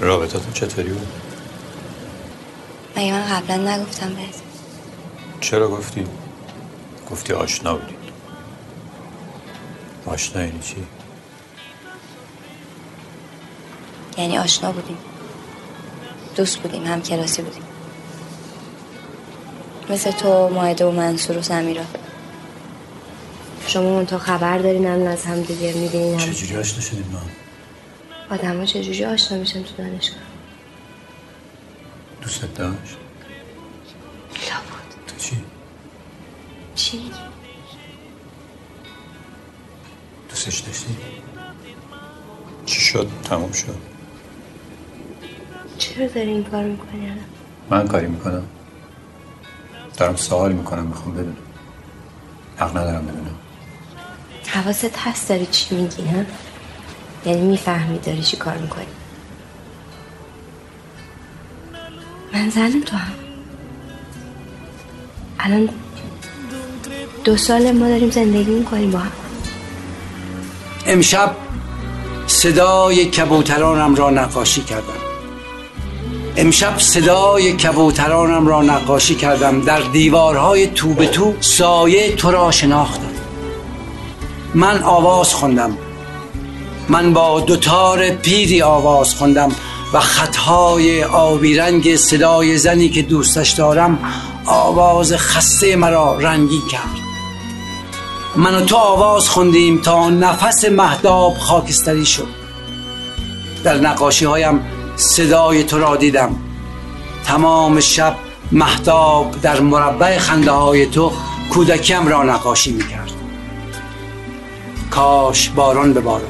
رابطتون 0.00 0.52
چطوری 0.52 0.88
بود؟ 0.88 1.08
مگه 2.96 3.12
من 3.12 3.26
قبلا 3.26 3.56
نگفتم 3.56 4.14
بهت 4.14 4.42
چرا 5.40 5.68
گفتی؟ 5.68 6.06
گفتی 7.10 7.32
آشنا 7.32 7.76
بودید 7.76 7.96
آشنا 10.06 10.42
یعنی 10.42 10.60
چی؟ 10.60 10.86
یعنی 14.18 14.38
آشنا 14.38 14.72
بودیم 14.72 14.98
دوست 16.36 16.58
بودیم 16.58 16.86
هم 16.86 17.02
کلاسی 17.02 17.42
بودیم 17.42 17.65
مثل 19.90 20.10
تو 20.10 20.48
ماهده 20.48 20.84
و 20.84 20.90
منصور 20.90 21.38
و 21.38 21.42
سمیرا 21.42 21.82
شما 23.66 23.88
اون 23.88 24.06
تا 24.06 24.18
خبر 24.18 24.58
دارین 24.58 24.86
هم 24.86 25.02
از 25.02 25.24
هم 25.24 25.42
دیگه 25.42 25.72
می‌بینین 25.72 26.20
هم 26.20 26.32
چجوری 26.32 26.56
آشنا 26.56 26.80
شدیم 26.80 27.06
ما؟ 27.12 27.20
آدم 28.34 28.58
ها 28.58 28.64
چجوری 28.64 29.04
آشنا 29.04 29.38
میشن 29.38 29.62
تو 29.62 29.70
دانشگاه 29.78 30.18
دوستت 32.22 32.54
داشت؟ 32.54 32.96
لابد 34.30 35.06
تو 35.06 35.16
چی؟ 35.18 35.36
چی 36.74 36.96
میگی؟ 36.96 37.10
دوستش 40.28 40.58
داشتی؟ 40.58 40.96
چی 42.66 42.80
شد؟ 42.80 43.08
تموم 43.24 43.52
شد 43.52 43.76
چرا 45.78 46.06
داری 46.06 46.30
این 46.30 46.44
کار 46.44 46.64
می‌کنی 46.64 47.04
الان 47.04 47.24
من 47.70 47.88
کاری 47.88 48.06
می‌کنم 48.06 48.48
دارم 49.96 50.16
سوال 50.16 50.52
می‌کنم 50.52 50.86
می‌خوام 50.86 51.14
بدونم. 51.14 51.36
حق 52.56 52.76
ندارم 52.76 53.06
بدونم. 53.06 53.34
حواست 54.46 54.98
هست 54.98 55.28
داری 55.28 55.46
چی 55.46 55.74
میگی 55.74 56.02
ها؟ 56.08 56.22
یعنی 57.26 57.40
می‌فهمی 57.40 57.98
داری 57.98 58.22
چی 58.22 58.36
کار 58.36 58.56
می‌کنی. 58.58 58.86
من 62.32 62.50
زن 62.50 62.80
تو 62.80 62.96
هم. 62.96 63.12
الان 65.38 65.68
دو 67.24 67.36
سال 67.36 67.72
ما 67.72 67.88
داریم 67.88 68.10
زندگی 68.10 68.50
می‌کنیم 68.50 68.90
با 68.90 68.98
هم. 68.98 69.12
امشب 70.86 71.36
صدای 72.26 73.04
کبوترانم 73.04 73.94
را 73.94 74.10
نقاشی 74.10 74.62
کردم. 74.62 75.05
امشب 76.38 76.78
صدای 76.78 77.52
کبوترانم 77.52 78.46
را 78.46 78.62
نقاشی 78.62 79.14
کردم 79.14 79.60
در 79.60 79.80
دیوارهای 79.80 80.66
تو 80.66 80.94
به 80.94 81.06
تو 81.06 81.34
سایه 81.40 82.16
تو 82.16 82.30
را 82.30 82.50
شناختم. 82.50 83.10
من 84.54 84.82
آواز 84.82 85.34
خوندم. 85.34 85.78
من 86.88 87.12
با 87.12 87.40
دوتار 87.40 88.10
پیری 88.10 88.62
آواز 88.62 89.14
خوندم 89.14 89.48
و 89.92 90.00
خطهای 90.00 91.04
آبی 91.04 91.56
رنگ 91.56 91.96
صدای 91.96 92.58
زنی 92.58 92.88
که 92.88 93.02
دوستش 93.02 93.50
دارم 93.50 93.98
آواز 94.46 95.12
خسته 95.12 95.76
مرا 95.76 96.18
رنگی 96.18 96.62
کرد. 96.70 96.96
من 98.36 98.54
و 98.54 98.60
تو 98.60 98.76
آواز 98.76 99.28
خوندیم 99.28 99.78
تا 99.78 100.10
نفس 100.10 100.64
مهداب 100.64 101.38
خاکستری 101.38 102.06
شد. 102.06 102.28
در 103.64 103.78
نقاشی 103.78 104.24
هایم 104.24 104.75
صدای 104.96 105.64
تو 105.64 105.78
را 105.78 105.96
دیدم. 105.96 106.36
تمام 107.24 107.80
شب 107.80 108.16
مهداب 108.52 109.40
در 109.40 109.60
مربع 109.60 110.18
خنده 110.18 110.50
های 110.50 110.86
تو 110.86 111.12
کودکیم 111.50 112.08
را 112.08 112.22
نقاشی 112.22 112.72
می‌کرد. 112.72 113.12
کاش 114.90 115.48
باران 115.48 115.92
ببارد. 115.92 116.24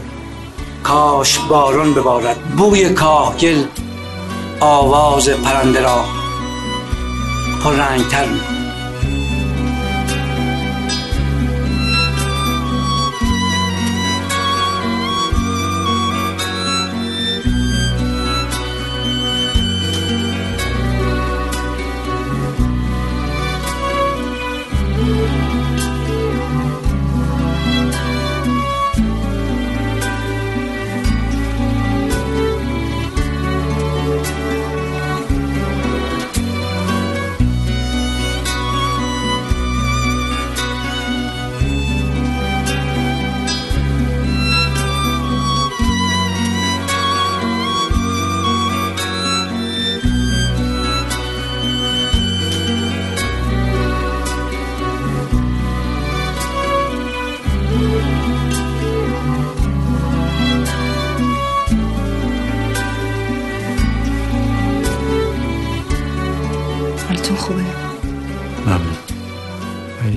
کاش 0.82 1.38
باران 1.38 1.94
ببارد. 1.94 2.38
بوی 2.56 2.88
کاهگل 2.88 3.64
آواز 4.60 5.28
پرنده 5.28 5.80
را 5.82 6.04
پررنگتر 7.64 8.26
می 8.26 8.40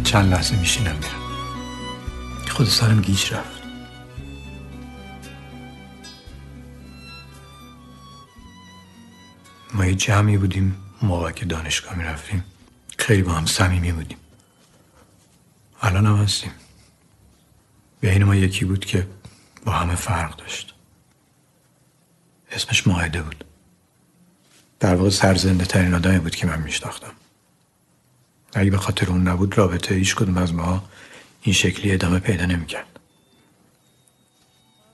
چند 0.09 0.33
لحظه 0.33 0.59
میشینم 0.59 0.95
میرم. 0.95 1.21
خود 2.49 2.67
سرم 2.67 3.01
گیج 3.01 3.33
رفت. 3.33 3.61
ما 9.73 9.85
یه 9.85 9.95
جمعی 9.95 10.37
بودیم 10.37 10.77
موقع 11.01 11.31
که 11.31 11.45
دانشگاه 11.45 11.95
می‌رفتیم. 11.95 12.43
خیلی 12.97 13.21
با 13.21 13.31
هم 13.31 13.45
صمیمی 13.45 13.91
بودیم. 13.91 14.17
الان 15.81 16.05
هم 16.05 16.15
هستیم. 16.15 16.51
بین 18.01 18.23
ما 18.23 18.35
یکی 18.35 18.65
بود 18.65 18.85
که 18.85 19.07
با 19.65 19.71
همه 19.71 19.95
فرق 19.95 20.35
داشت. 20.35 20.75
اسمش 22.51 22.87
ماهده 22.87 23.21
بود. 23.21 23.45
در 24.79 24.95
واقع 24.95 25.09
سرزنده 25.09 25.65
ترین 25.65 25.93
آدمی 25.93 26.19
بود 26.19 26.35
که 26.35 26.47
من 26.47 26.61
میشناختم. 26.61 27.11
اگه 28.53 28.71
به 28.71 28.77
خاطر 28.77 29.09
اون 29.09 29.27
نبود 29.27 29.57
رابطه 29.57 29.95
هیچ 29.95 30.15
کدوم 30.15 30.37
از 30.37 30.53
ما 30.53 30.83
این 31.41 31.55
شکلی 31.55 31.91
ادامه 31.91 32.19
پیدا 32.19 32.45
نمی‌کرد. 32.45 32.99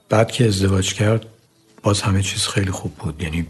بعد 0.08 0.32
که 0.32 0.46
ازدواج 0.46 0.94
کرد 0.94 1.26
باز 1.82 2.02
همه 2.02 2.22
چیز 2.22 2.46
خیلی 2.46 2.70
خوب 2.70 2.94
بود. 2.94 3.22
یعنی 3.22 3.46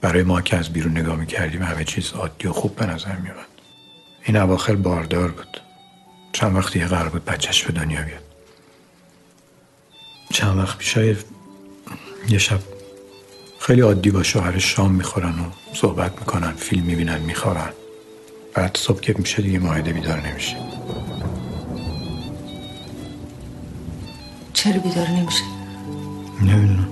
برای 0.00 0.22
ما 0.22 0.40
که 0.40 0.56
از 0.56 0.72
بیرون 0.72 0.98
نگاه 0.98 1.16
می‌کردیم 1.16 1.62
همه 1.62 1.84
چیز 1.84 2.12
عادی 2.12 2.48
و 2.48 2.52
خوب 2.52 2.76
به 2.76 2.86
نظر 2.86 3.16
میومد 3.16 3.46
این 4.24 4.36
اواخر 4.36 4.74
باردار 4.74 5.30
بود. 5.30 5.60
چند 6.32 6.56
وقتی 6.56 6.78
یه 6.78 6.86
قرار 6.86 7.08
بود 7.08 7.24
بچهش 7.24 7.62
به 7.62 7.72
دنیا 7.72 8.02
بیاد. 8.02 8.22
چند 10.32 10.58
وقت 10.58 10.78
پیش 10.78 10.96
یه 12.28 12.38
شب 12.38 12.60
خیلی 13.58 13.80
عادی 13.80 14.10
با 14.10 14.22
شوهرش 14.22 14.64
شام 14.64 14.92
می‌خورن 14.92 15.40
و 15.40 15.74
صحبت 15.74 16.18
می‌کنن 16.18 16.52
فیلم 16.52 16.84
می‌بینن 16.84 17.20
میخوابن. 17.20 17.72
بعد 18.54 18.76
صبح 18.76 19.00
که 19.00 19.14
میشه 19.18 19.42
دیگه 19.42 19.58
ماهده 19.58 19.92
بیدار 19.92 20.28
نمیشه 20.28 20.56
چرا 24.52 24.78
بیدار 24.78 25.08
نمیشه 25.08 25.42
نمی‌دونم 26.42 26.88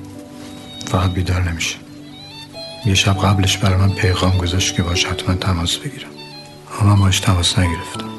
فقط 0.86 1.10
بیدار 1.10 1.42
نمیشه 1.50 1.76
یه 2.86 2.94
شب 2.94 3.14
قبلش 3.14 3.58
برای 3.58 3.76
من 3.76 3.90
پیغام 3.90 4.38
گذاشت 4.38 4.74
که 4.74 4.82
باش 4.82 5.04
حتما 5.04 5.34
تماس 5.34 5.76
بگیرم 5.76 6.10
اما 6.80 6.94
من 6.94 7.00
باش 7.00 7.20
تماس 7.20 7.58
نگرفتم 7.58 8.10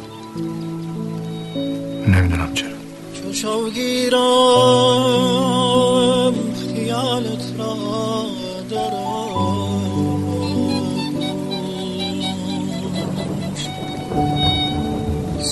نمی‌دونم 2.08 2.54
چرا 2.54 2.70
چشم 3.32 3.70
گیرم 3.70 4.22
خیالت 6.76 7.60
را 7.60 7.76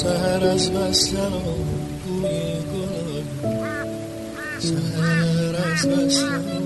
سهر 0.10 0.44
از 0.48 0.72
بستن 0.72 1.34
و 1.34 1.54
بوی 2.06 2.54
گل 2.72 3.24
سهر 4.60 5.56
از 5.74 5.88
بستن 5.88 6.59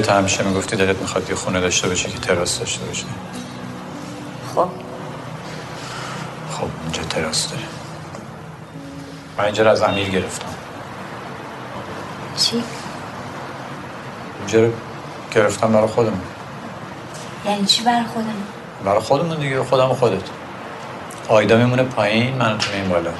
یادت 0.00 0.12
همیشه 0.12 0.42
می‌گفتی 0.42 0.76
دلت 0.76 0.96
می‌خواد 0.96 1.30
یه 1.30 1.36
خونه 1.36 1.60
داشته 1.60 1.88
باشه 1.88 2.10
که 2.10 2.18
تراس 2.18 2.58
داشته 2.58 2.84
باشه 2.84 3.04
خب. 4.54 4.68
خب 6.50 6.68
اینجا 6.82 7.02
تراس 7.02 7.48
داره. 7.48 7.62
من 9.38 9.44
اینجا 9.44 9.64
رو 9.64 9.70
از 9.70 9.82
امیر 9.82 10.08
گرفتم. 10.08 10.48
چی؟ 12.36 12.62
اینجا 14.38 14.60
رو 14.60 14.72
گرفتم 15.34 15.72
برای 15.72 15.88
خودم. 15.88 16.20
یعنی 17.46 17.66
چی 17.66 17.82
برای 17.82 18.04
خودم؟ 18.14 18.34
برای 18.84 19.00
خودمون 19.00 19.36
دیگه 19.36 19.64
خودم 19.64 19.90
و 19.90 19.94
خودت. 19.94 20.22
آیدا 21.28 21.56
میمونه 21.56 21.82
پایین 21.82 22.36
من 22.36 22.58
تو 22.58 22.72
این 22.72 22.88
بالا. 22.88 23.10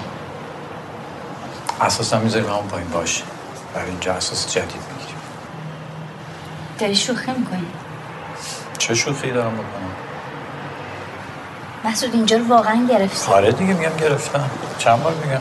اساس 1.80 2.14
هم 2.14 2.20
می‌ذاریم 2.20 2.48
همون 2.48 2.68
پایین 2.68 2.88
باشه. 2.88 3.22
برای 3.74 3.90
اینجا 3.90 4.12
اساس 4.12 4.52
جدید 4.52 4.99
داری 6.80 6.96
شوخی 6.96 7.30
می‌کنی؟ 7.32 7.66
چه 8.78 8.94
شوخی 8.94 9.30
دارم 9.30 9.52
بکنم؟ 9.52 9.90
مسعود 11.84 12.14
اینجا 12.14 12.36
رو 12.36 12.48
واقعا 12.48 12.86
گرفتی. 12.90 13.32
آره 13.32 13.52
دیگه 13.52 13.72
میگم 13.72 13.96
گرفتم. 13.96 14.50
چند 14.78 15.02
بار 15.02 15.14
میگم؟ 15.14 15.40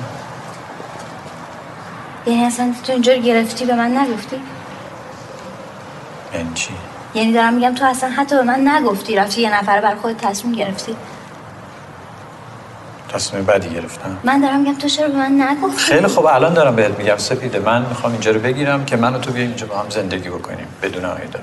یعنی 2.26 2.46
اصلا 2.46 2.74
تو 2.84 2.92
اینجا 2.92 3.14
رو 3.14 3.22
گرفتی 3.22 3.66
به 3.66 3.76
من 3.76 3.98
نگفتی؟ 3.98 4.42
یعنی 6.34 6.54
چی؟ 6.54 6.74
یعنی 7.14 7.34
دارم 7.34 7.54
میگم 7.54 7.76
تو 7.76 7.86
اصلا 7.86 8.10
حتی 8.10 8.36
به 8.36 8.44
من 8.44 8.68
نگفتی 8.68 9.16
رفتی 9.16 9.42
یه 9.42 9.56
نفر 9.56 9.82
بر 9.82 9.96
خود 9.96 10.18
تصمیم 10.18 10.54
گرفتی. 10.56 10.96
تصمیم 13.14 13.44
بعدی 13.44 13.70
گرفتم. 13.70 14.18
من 14.24 14.42
دارم 14.42 14.60
میگم 14.60 14.78
تو 14.78 14.88
چرا 14.88 15.08
به 15.08 15.16
من 15.16 15.42
نگفتی؟ 15.42 15.78
خیلی 15.78 16.08
خوب 16.08 16.26
الان 16.26 16.54
دارم 16.54 16.76
بهت 16.76 16.98
میگم 17.00 17.18
سپیده. 17.18 17.60
من 17.60 17.86
می‌خوام 17.86 18.12
اینجا 18.12 18.32
رو 18.32 18.40
بگیرم 18.40 18.86
که 18.86 18.98
من 18.98 19.16
و 19.16 19.20
تو 19.20 19.32
بیایم 19.32 19.50
اینجا 19.50 19.66
با 19.66 19.78
هم 19.78 19.90
زندگی 19.90 20.30
بکنیم 20.30 20.68
بدون 20.82 21.06
آیدا. 21.06 21.40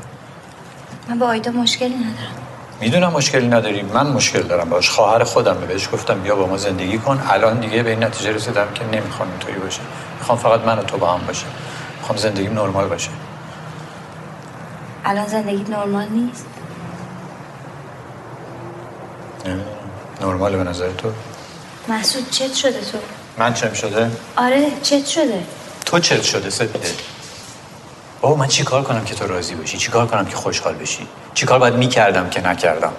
من 1.08 1.18
با 1.18 1.26
آیدا 1.26 1.50
مشکلی 1.50 1.94
ندارم. 1.94 2.36
می‌دونم 2.80 3.12
مشکلی 3.12 3.48
نداریم 3.48 3.90
من 3.94 4.06
مشکل 4.06 4.42
دارم 4.42 4.70
باش. 4.70 4.90
خواهر 4.90 5.24
خودم 5.24 5.54
بهش 5.68 5.88
گفتم 5.92 6.20
بیا 6.20 6.36
با 6.36 6.46
ما 6.46 6.56
زندگی 6.56 6.98
کن. 6.98 7.22
الان 7.30 7.60
دیگه 7.60 7.82
به 7.82 7.90
این 7.90 8.04
نتیجه 8.04 8.32
رسیدم 8.32 8.66
که 8.74 8.84
نمی‌خوام 8.84 9.28
اینطوری 9.30 9.58
باشه. 9.58 9.80
می‌خوام 10.18 10.38
فقط 10.38 10.60
من 10.60 10.78
و 10.78 10.82
تو 10.82 10.96
با 10.96 11.12
هم 11.12 11.26
باشه 11.26 11.46
می‌خوام 11.98 12.18
زندگیم 12.18 12.52
نرمال 12.52 12.88
باشه. 12.88 13.10
الان 15.04 15.26
زندگیت 15.26 15.70
نرمال 15.70 16.08
نیست؟ 16.08 16.46
نمی‌دونم. 19.44 19.66
نرماله 20.20 20.56
به 20.56 20.64
نظر 20.64 20.88
تو؟ 20.88 21.08
محسود 21.88 22.30
چت 22.30 22.54
شده 22.54 22.80
تو؟ 22.80 22.98
من 23.38 23.54
چم 23.54 23.72
شده؟ 23.72 24.10
آره 24.36 24.66
چت 24.82 25.06
شده. 25.06 25.42
تو 25.84 25.98
چت 25.98 26.22
شده 26.22 26.50
سپیده. 26.50 26.88
بابا 28.20 28.36
من 28.36 28.48
چیکار 28.48 28.82
کنم 28.82 29.04
که 29.04 29.14
تو 29.14 29.26
راضی 29.26 29.54
باشی 29.54 29.78
چیکار 29.78 30.06
کنم 30.06 30.26
که 30.26 30.36
خوشحال 30.36 30.74
بشی؟ 30.74 31.06
چیکار 31.34 31.58
باید 31.58 31.74
می‌کردم 31.74 32.30
که 32.30 32.46
نکردم؟ 32.46 32.92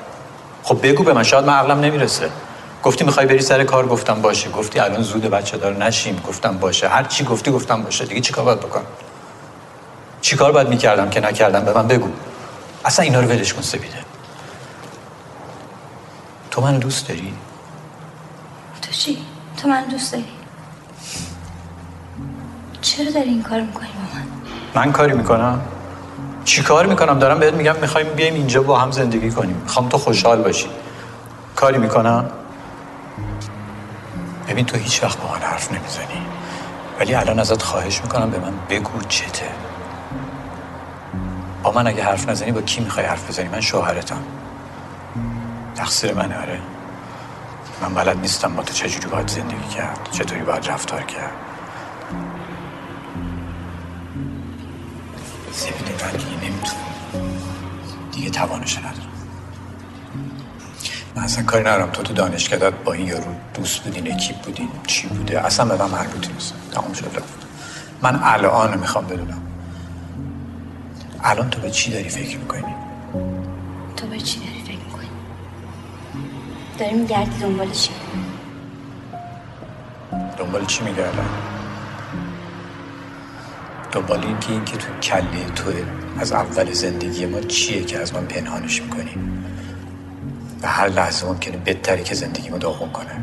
خب 0.64 0.80
بگو 0.84 1.04
به 1.04 1.14
من 1.14 1.24
شاید 1.24 1.46
من 1.46 1.54
عقلم 1.54 1.80
نمی‌رسه. 1.80 2.30
گفتی 2.84 3.04
می‌خوای 3.04 3.26
بری 3.26 3.42
سر 3.42 3.64
کار 3.64 3.88
گفتم 3.88 4.22
باشه. 4.22 4.50
گفتی 4.50 4.80
الان 4.80 5.02
زود 5.02 5.22
بچه 5.22 5.58
دار 5.58 5.74
نشیم 5.86 6.22
گفتم 6.28 6.58
باشه. 6.58 6.88
هر 6.88 7.04
چی 7.04 7.24
گفتی 7.24 7.52
گفتم 7.52 7.84
باشه. 7.84 8.06
دیگه 8.06 8.22
چیکار 8.22 8.46
باید 8.46 8.60
بکنم 8.60 8.86
چیکار 10.22 10.52
باید 10.52 10.68
می‌کردم 10.68 11.10
که 11.10 11.20
نکردم؟ 11.20 11.66
به 11.66 11.74
من 11.74 11.88
بگو. 11.88 12.10
اصلا 12.86 13.06
اینا 13.06 13.20
رو 13.20 13.28
ولش 13.28 13.54
کن 13.54 13.62
سپیده. 13.62 13.98
تو 16.52 16.62
منو 16.62 16.80
دوست 16.80 17.08
داری؟ 17.08 17.34
چی؟ 18.98 19.18
تو 19.58 19.68
من 19.68 19.84
دوست 19.84 20.12
داری؟ 20.12 20.26
چرا 22.82 23.12
داری 23.12 23.30
این 23.30 23.44
کار 23.44 23.62
می‌کنی 23.62 23.88
با 23.88 24.20
من؟ 24.20 24.86
من 24.86 24.92
کاری 24.92 25.14
می‌کنم. 25.14 25.62
چی 26.44 26.64
کار 26.64 26.86
می‌کنم؟ 26.86 27.20
دارم 27.20 27.40
بهت 27.40 27.54
میگم 27.54 27.76
می‌خوایم 27.76 28.08
بیایم 28.08 28.34
اینجا 28.34 28.64
با 28.64 28.80
هم 28.80 28.92
زندگی 28.92 29.32
کنیم. 29.32 29.56
می‌خوام 29.56 29.90
تو 29.90 29.98
خوشحال 29.98 30.42
باشی. 30.42 30.68
کاری 31.56 31.78
می‌کنم. 31.78 32.30
ببین 34.48 34.66
تو 34.66 34.78
هیچ 34.78 35.04
وقت 35.04 35.22
با 35.22 35.32
من 35.32 35.40
حرف 35.40 35.72
نمی‌زنی. 35.72 36.22
ولی 37.00 37.16
الان 37.16 37.40
ازت 37.40 37.62
خواهش 37.62 38.02
می‌کنم 38.02 38.30
به 38.30 38.40
من 38.40 38.54
بگو 38.70 39.02
چته. 39.10 39.50
با 41.64 41.72
من 41.72 41.88
اگه 41.88 42.04
حرف 42.04 42.30
نزنی 42.30 42.52
با 42.52 42.62
کی 42.62 42.82
می‌خوای 42.82 43.06
حرف 43.06 43.30
بزنی؟ 43.30 43.50
من 43.50 43.62
شوهرتم. 43.62 44.24
تقصیر 45.76 46.14
منه 46.14 46.42
آره. 46.42 46.60
من 47.82 47.94
بلد 47.94 48.18
نیستم 48.18 48.56
با 48.56 48.64
تو 48.64 48.74
چجوری 48.74 49.08
باید 49.08 49.28
زندگی 49.28 49.68
کرد. 49.76 50.10
چطوری 50.12 50.42
باید 50.42 50.68
رفتار 50.68 51.02
کرد. 51.04 51.32
سپیده 55.52 56.06
من 56.06 56.12
دیگه 56.12 56.52
نمی‌تونم. 56.52 56.84
دیگه 58.12 58.30
توانش 58.30 58.78
ندارم. 58.78 59.08
من 61.16 61.24
اصلا 61.24 61.44
کاری 61.44 61.64
ندارم. 61.64 61.92
تو 61.92 62.04
تو 62.04 62.14
دانشکدت 62.14 62.74
با 62.74 62.94
این 62.94 63.08
یارو 63.08 63.36
دوست 63.54 63.84
بودین 63.84 64.14
اکیپ 64.14 64.42
بودین 64.42 64.70
چی 64.88 65.08
بوده؟ 65.08 65.46
اصلا 65.46 65.66
به 65.66 65.84
من 65.84 65.90
مربوط 65.92 66.28
نیست. 66.32 66.54
تمام 66.72 66.94
شد 66.94 67.06
رفت. 67.06 67.48
من 68.02 68.20
الان 68.24 68.78
می‌خوام 68.78 69.08
بدونم. 69.08 69.42
الان 71.24 71.50
تو 71.50 71.62
به 71.62 71.72
چی 71.72 71.92
داری 71.92 72.10
فکر 72.10 72.38
می‌کنی؟ 72.38 72.77
داری 76.78 76.94
میگردی 76.94 77.40
دنبال 77.40 77.72
چی؟ 77.72 77.92
دنبال 80.38 80.66
چی 80.66 80.84
میگردم 80.84 81.30
دنبال 83.92 84.24
این 84.24 84.40
که 84.40 84.52
این 84.52 84.66
که 84.66 84.78
تو 84.78 85.00
کله 85.04 85.46
توه 85.56 85.86
از 86.20 86.32
اول 86.32 86.72
زندگی 86.72 87.26
ما 87.26 87.42
چیه 87.42 87.84
که 87.84 88.00
از 88.00 88.14
من 88.14 88.26
پنهانش 88.26 88.82
می‌کنی 88.82 89.16
و 90.62 90.68
هر 90.68 90.88
لحظه 90.88 91.26
ممکنه 91.26 91.58
بهتری 91.58 92.04
که 92.04 92.16
زندگی 92.16 92.50
ما 92.50 92.58
داغون 92.58 92.90
کنه 92.90 93.22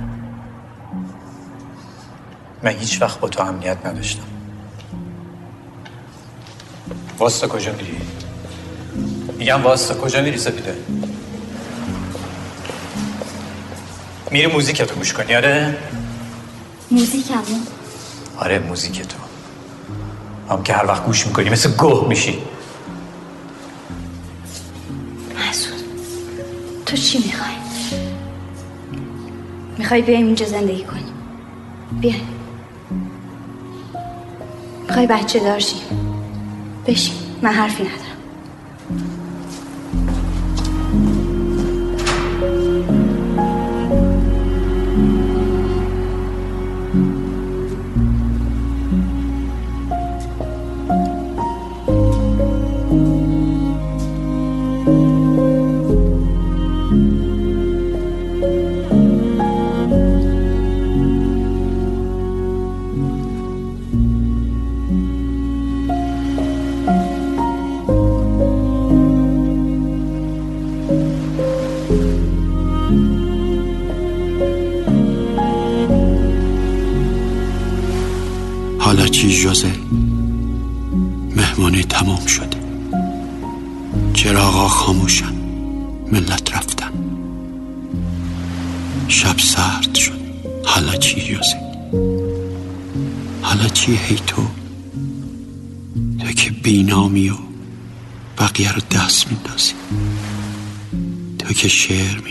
من 2.63 2.71
هیچ 2.71 3.03
وقت 3.03 3.21
با 3.21 3.29
تو 3.29 3.43
امنیت 3.43 3.87
نداشتم 3.87 4.23
واسطه 7.19 7.49
کجا 7.49 7.73
میری؟ 7.73 7.97
میگم 9.39 9.63
واسطه 9.63 10.01
کجا 10.01 10.23
میری 10.23 10.39
سپیده؟ 10.39 10.77
میری 14.35 14.47
موزیک 14.47 14.83
تو 14.83 14.95
گوش 14.95 15.13
کنی 15.13 15.35
آره؟ 15.35 15.77
موزیک 16.91 17.27
آره 18.39 18.59
موزیک 18.59 19.03
تو 19.03 19.17
هم 20.51 20.63
که 20.63 20.73
هر 20.73 20.87
وقت 20.87 21.05
گوش 21.07 21.27
می‌کنی 21.27 21.51
مثل 21.51 21.71
گوه 21.71 22.09
میشی. 22.09 22.39
محسود 25.37 25.75
تو 26.87 26.97
چی 26.97 27.19
می‌خوای؟ 27.19 27.55
می‌خوای 29.79 30.03
بیایم 30.03 30.27
اینجا 30.27 30.47
زندگی 30.47 30.85
کنیم. 30.85 31.15
بیایم 32.01 32.29
می‌خوای 34.89 35.07
بچه 35.07 35.39
دار 35.41 35.59
شیم. 35.59 35.81
بشین. 36.87 37.15
من 37.43 37.53
حرفی 37.53 37.83
ندارم. 37.83 39.24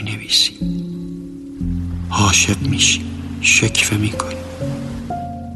نویسی 0.03 0.59
عاشق 2.11 2.61
میشی. 2.61 3.05
شکفه 3.41 3.97
می‌کنی. 3.97 4.35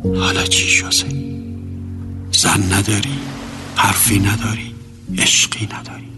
حالا 0.04 0.46
چی 0.46 0.68
شده؟ 0.70 1.10
زن 2.32 2.74
نداری. 2.74 3.20
حرفی 3.76 4.20
نداری. 4.20 4.76
عشقی 5.18 5.66
نداری. 5.66 6.12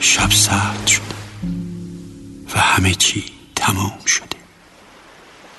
شب 0.00 0.30
سرد 0.30 0.86
شده. 0.86 1.04
و 2.54 2.58
همه 2.58 2.94
چی 2.94 3.24
تمام 3.56 4.04
شده. 4.06 4.36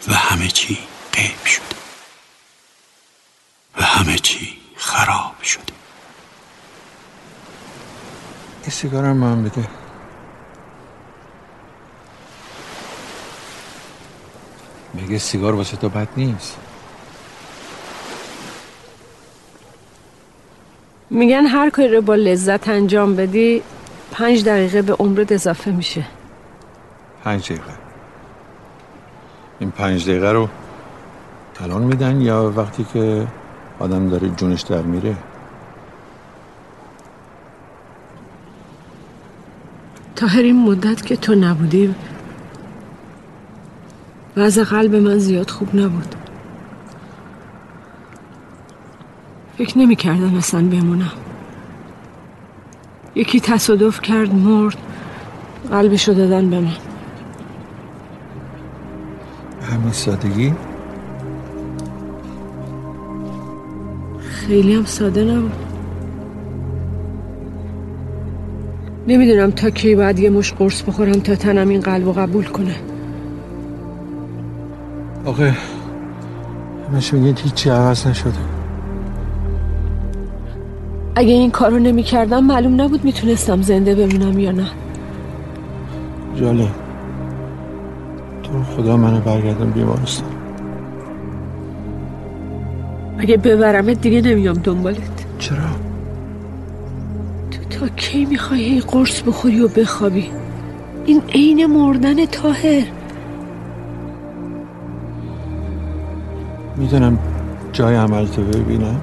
و 0.07 0.13
همه 0.13 0.47
چی 0.47 0.77
قیب 1.13 1.45
شده. 1.45 1.75
و 3.77 3.83
همه 3.83 4.19
چی 4.19 4.57
خراب 4.75 5.43
شده. 5.43 5.73
یه 8.63 8.69
سیگارم 8.69 9.17
من 9.17 9.43
بده. 9.43 9.80
میگه 14.93 15.17
سیگار 15.17 15.55
واسه 15.55 15.77
تو 15.77 15.89
بد 15.89 16.07
نیست. 16.17 16.57
میگن 21.09 21.45
هر 21.45 21.69
کاری 21.69 21.95
رو 21.95 22.01
با 22.01 22.15
لذت 22.15 22.69
انجام 22.69 23.15
بدی 23.15 23.61
پنج 24.11 24.43
دقیقه 24.43 24.81
به 24.81 24.93
عمرت 24.93 25.31
اضافه 25.31 25.71
میشه. 25.71 26.05
پنج 27.23 27.45
دقیقه. 27.45 27.73
این 29.59 29.71
پنج 29.71 30.09
دقیقه 30.09 30.31
رو 30.31 30.49
الان 31.63 31.81
میدن 31.81 32.21
یا 32.21 32.53
وقتی 32.55 32.85
که 32.93 33.27
آدم 33.79 34.09
داره 34.09 34.29
جونش 34.29 34.61
در 34.61 34.81
میره؟ 34.81 35.15
تا 40.15 40.27
این 40.27 40.63
مدت 40.65 41.05
که 41.05 41.15
تو 41.15 41.35
نبودی 41.35 41.95
وضع 44.37 44.63
قلب 44.63 44.95
من 44.95 45.17
زیاد 45.17 45.49
خوب 45.49 45.75
نبود 45.75 46.15
فکر 49.57 49.77
نمی 49.77 49.95
کردم 49.95 50.35
اصلا 50.35 50.61
بمونم 50.61 51.11
یکی 53.15 53.39
تصادف 53.39 54.01
کرد 54.01 54.35
مرد 54.35 54.77
قلبشو 55.71 56.13
دادن 56.13 56.49
به 56.49 56.59
من 56.59 56.75
همین 59.71 59.91
سادگی 59.91 60.53
خیلی 64.21 64.75
هم 64.75 64.85
ساده 64.85 65.23
نبود 65.23 65.51
نمی‌دونم 69.07 69.51
تا 69.51 69.69
کی 69.69 69.95
باید 69.95 70.19
یه 70.19 70.29
مش 70.29 70.53
قرص 70.53 70.81
بخورم 70.81 71.19
تا 71.19 71.35
تنم 71.35 71.69
این 71.69 71.81
قلب 71.81 72.07
و 72.07 72.13
قبول 72.13 72.45
کنه 72.45 72.90
آقا 75.31 75.51
همش 76.89 77.13
میگید 77.13 77.39
هیچی 77.39 77.69
عوض 77.69 78.07
نشده. 78.07 78.33
اگه 81.15 81.29
این 81.29 81.51
کارو 81.51 81.79
نمی 81.79 82.03
کردم 82.03 82.43
معلوم 82.43 82.81
نبود 82.81 83.03
می‌تونستم 83.03 83.61
زنده 83.61 83.95
بمونم 83.95 84.39
یا 84.39 84.51
نه. 84.51 84.67
جاله 86.35 86.67
تو 88.43 88.63
خدا 88.63 88.97
منو 88.97 89.19
برگردم 89.21 89.71
بیمارستان. 89.71 90.27
اگه 93.17 93.37
ببرمت 93.37 94.01
دیگه 94.01 94.21
نمیام 94.21 94.55
دنبالت. 94.55 95.25
چرا؟ 95.39 95.57
تو 97.51 97.79
تا 97.79 97.87
کی 97.87 98.25
می‌خوای 98.25 98.63
هی 98.63 98.79
قرص 98.79 99.21
بخوری 99.21 99.61
و 99.61 99.67
بخوابی؟ 99.67 100.29
این 101.05 101.21
عین 101.33 101.65
مردن 101.65 102.25
تاهر 102.25 102.83
می‌دونم 106.81 107.19
جای 107.71 107.95
عمل 107.95 108.25
تو 108.25 108.41
ببینم؟ 108.43 109.01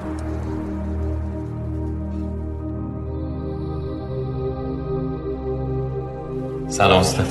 سلام 6.67 6.99
استاد. 6.99 7.27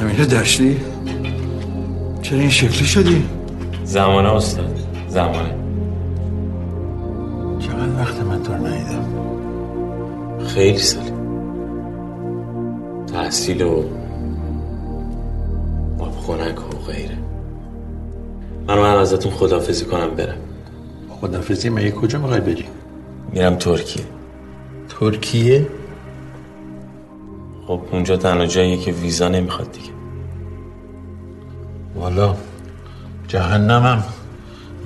امیر 0.00 0.24
دشتی؟ 0.24 0.76
چرا 2.22 2.38
این 2.38 2.50
شکلی 2.50 2.84
شدی؟ 2.84 3.24
زمانه 3.84 4.32
استاد. 4.32 4.78
زمانه. 5.08 5.54
چقدر 7.58 8.00
وقت 8.00 8.22
من 8.22 8.42
تو 8.42 8.52
ندیدم؟ 8.52 9.04
خیلی 10.46 10.78
سال. 10.78 11.02
تحصیل 13.12 13.62
و 13.62 13.82
آب 15.98 16.10
خونک 16.10 16.58
و 16.58 16.69
من 18.70 18.78
من 18.78 18.96
ازتون 18.96 19.32
خدافزی 19.32 19.84
کنم 19.84 20.10
برم. 20.10 20.36
خدافزی 21.20 21.68
مگه 21.68 21.90
کجا 21.90 22.18
می‌خوای 22.18 22.40
بری؟ 22.40 22.64
میرم 23.32 23.56
ترکیه. 23.56 24.04
ترکیه؟ 24.88 25.66
خب 27.66 27.80
اونجا 27.92 28.16
تنها 28.16 28.46
جاییه 28.46 28.76
که 28.76 28.92
ویزا 28.92 29.28
نمی‌خواد 29.28 29.72
دیگه. 29.72 29.90
والا 31.96 32.36
جهنمم. 33.28 34.04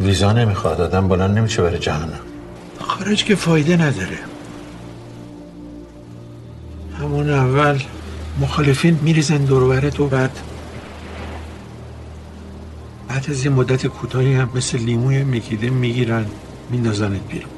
ویزا 0.00 0.32
نمی‌خواد 0.32 0.80
آدم 0.80 1.08
بلند 1.08 1.38
نمیشه 1.38 1.62
بره 1.62 1.78
جهنم. 1.78 2.20
خارج 2.80 3.24
که 3.24 3.34
فایده 3.34 3.76
نداره. 3.76 4.18
همون 7.00 7.30
اول 7.30 7.78
مخالفین 8.40 8.98
میریزن 9.02 9.44
دور 9.44 9.90
تو 9.90 10.06
بعد 10.06 10.30
بعد 13.14 13.30
از 13.30 13.44
یه 13.44 13.50
مدت 13.50 13.86
کوتاهی 13.86 14.34
هم 14.34 14.50
مثل 14.54 14.78
لیموی 14.78 15.24
میکیده 15.24 15.70
می‌گیرن 15.70 16.26
میندازنت 16.70 17.20
بیرون. 17.28 17.50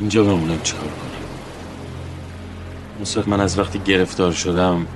اینجا 0.00 0.24
بمونم 0.24 0.62
چیکار 0.62 0.82
کنم. 0.82 1.20
مصد 3.00 3.28
من 3.28 3.40
از 3.40 3.58
وقتی 3.58 3.78
گرفتار 3.78 4.32
شدم 4.32 4.86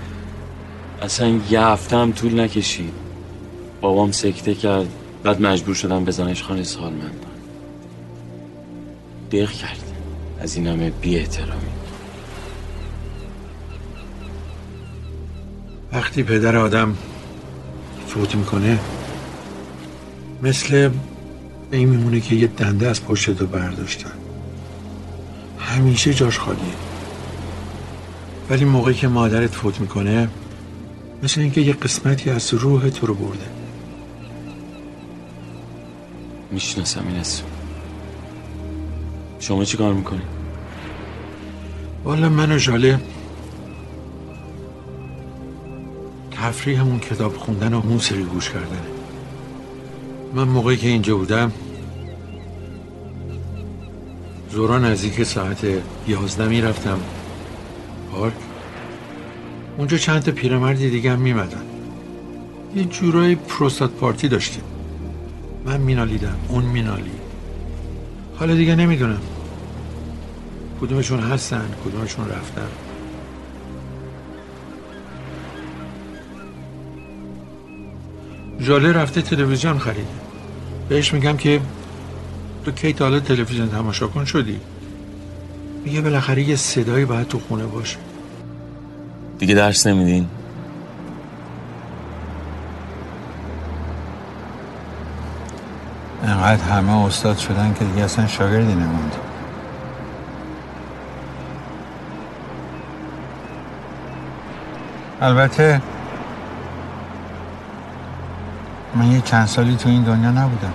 اصلا 1.02 1.40
یه 1.50 1.60
هفته 1.60 1.96
هم 1.96 2.12
طول 2.12 2.40
نکشید. 2.40 2.92
بابام 3.80 4.12
سکته 4.12 4.54
کرد 4.54 4.88
بعد 5.22 5.42
مجبور 5.42 5.74
شدم 5.74 6.04
بزنش 6.04 6.42
خانه 6.42 6.64
سالمندان 6.64 7.34
دق 9.32 9.50
کرد. 9.50 9.92
از 10.40 10.56
این 10.56 10.66
همه 10.66 10.90
بی 10.90 11.16
احترامی. 11.16 11.60
وقتی 15.92 16.22
پدر 16.22 16.56
آدم 16.56 16.96
فوت 18.14 18.34
می‌کنه 18.34 18.78
مثل 20.42 20.90
این 21.70 21.88
میمونه 21.88 22.20
که 22.20 22.34
یه 22.34 22.46
دنده 22.46 22.88
از 22.88 23.04
پشت 23.04 23.30
تو 23.30 23.46
برداشتن. 23.46 24.12
همیشه 25.58 26.14
جاش 26.14 26.38
خالیه. 26.38 26.62
ولی 28.50 28.64
موقعی 28.64 28.94
که 28.94 29.08
مادرت 29.08 29.50
فوت 29.50 29.80
می‌کنه 29.80 30.28
مثل 31.22 31.40
اینکه 31.40 31.60
یه 31.60 31.72
قسمتی 31.72 32.30
از 32.30 32.54
روح 32.54 32.88
تو 32.88 33.06
رو 33.06 33.14
برده. 33.14 33.46
می‌شناسم 36.50 37.04
این 37.08 37.16
اسم. 37.16 37.44
شما 39.40 39.64
چی 39.64 39.76
کار 39.76 39.94
می‌کنی؟ 39.94 40.22
والا 42.04 42.28
من 42.28 42.52
و 42.52 42.58
جاله 42.58 43.00
تفریح 46.44 46.80
همون 46.80 47.00
کتاب 47.00 47.36
خوندن 47.36 47.74
و 47.74 47.80
موسیقی 47.80 48.22
گوش 48.22 48.50
کردن. 48.50 48.82
من 50.34 50.44
موقعی 50.44 50.76
که 50.76 50.88
اینجا 50.88 51.16
بودم 51.16 51.52
زورا 54.50 54.78
نزدیک 54.78 55.22
ساعت 55.22 55.66
یازده 56.08 56.48
می‌رفتم 56.48 56.98
پارک. 58.12 58.32
اونجا 59.78 59.96
چند 59.96 60.22
تا 60.22 60.32
پیرمردی 60.32 60.90
دیگه 60.90 61.12
هم 61.12 61.18
میمدن. 61.18 61.62
یه 62.76 62.84
جورای 62.84 63.34
پروستات 63.34 63.90
پارتی 63.90 64.28
داشتیم. 64.28 64.64
من 65.64 65.80
مینالیدم 65.80 66.36
اون 66.48 66.64
مینالی. 66.64 67.10
حالا 68.36 68.54
دیگه 68.54 68.74
نمی‌دونم. 68.74 69.20
کدومشون 70.80 71.20
هستن 71.20 71.68
کدومشون 71.84 72.28
رفتن. 72.28 72.68
ژاله 78.64 78.92
رفته 78.92 79.22
تلویزیون 79.22 79.78
خریده 79.78 80.08
بهش 80.88 81.14
میگم 81.14 81.36
که 81.36 81.60
تو 82.64 82.70
کی 82.70 82.92
تا 82.92 83.04
حالا 83.04 83.20
تلویزیون 83.20 83.68
تماشا 83.68 84.06
کن 84.06 84.24
شدی؟ 84.24 84.60
میگه 85.84 86.00
بالاخره 86.00 86.42
یه 86.42 86.56
صدایی 86.56 87.04
باید 87.04 87.28
تو 87.28 87.38
خونه 87.38 87.66
باشه. 87.66 87.96
دیگه 89.38 89.54
درس 89.54 89.86
نمیدین؟ 89.86 90.26
انقدر 96.22 96.62
همه 96.62 97.04
استاد 97.04 97.38
شدن 97.38 97.74
که 97.78 97.84
دیگه 97.84 98.04
اصلا 98.04 98.26
شاگردی 98.26 98.74
نموند. 98.74 99.12
البته 105.20 105.80
من 108.94 109.12
یه 109.12 109.20
چند 109.20 109.46
سالی 109.46 109.76
تو 109.76 109.88
این 109.88 110.02
دنیا 110.02 110.30
نبودم. 110.30 110.72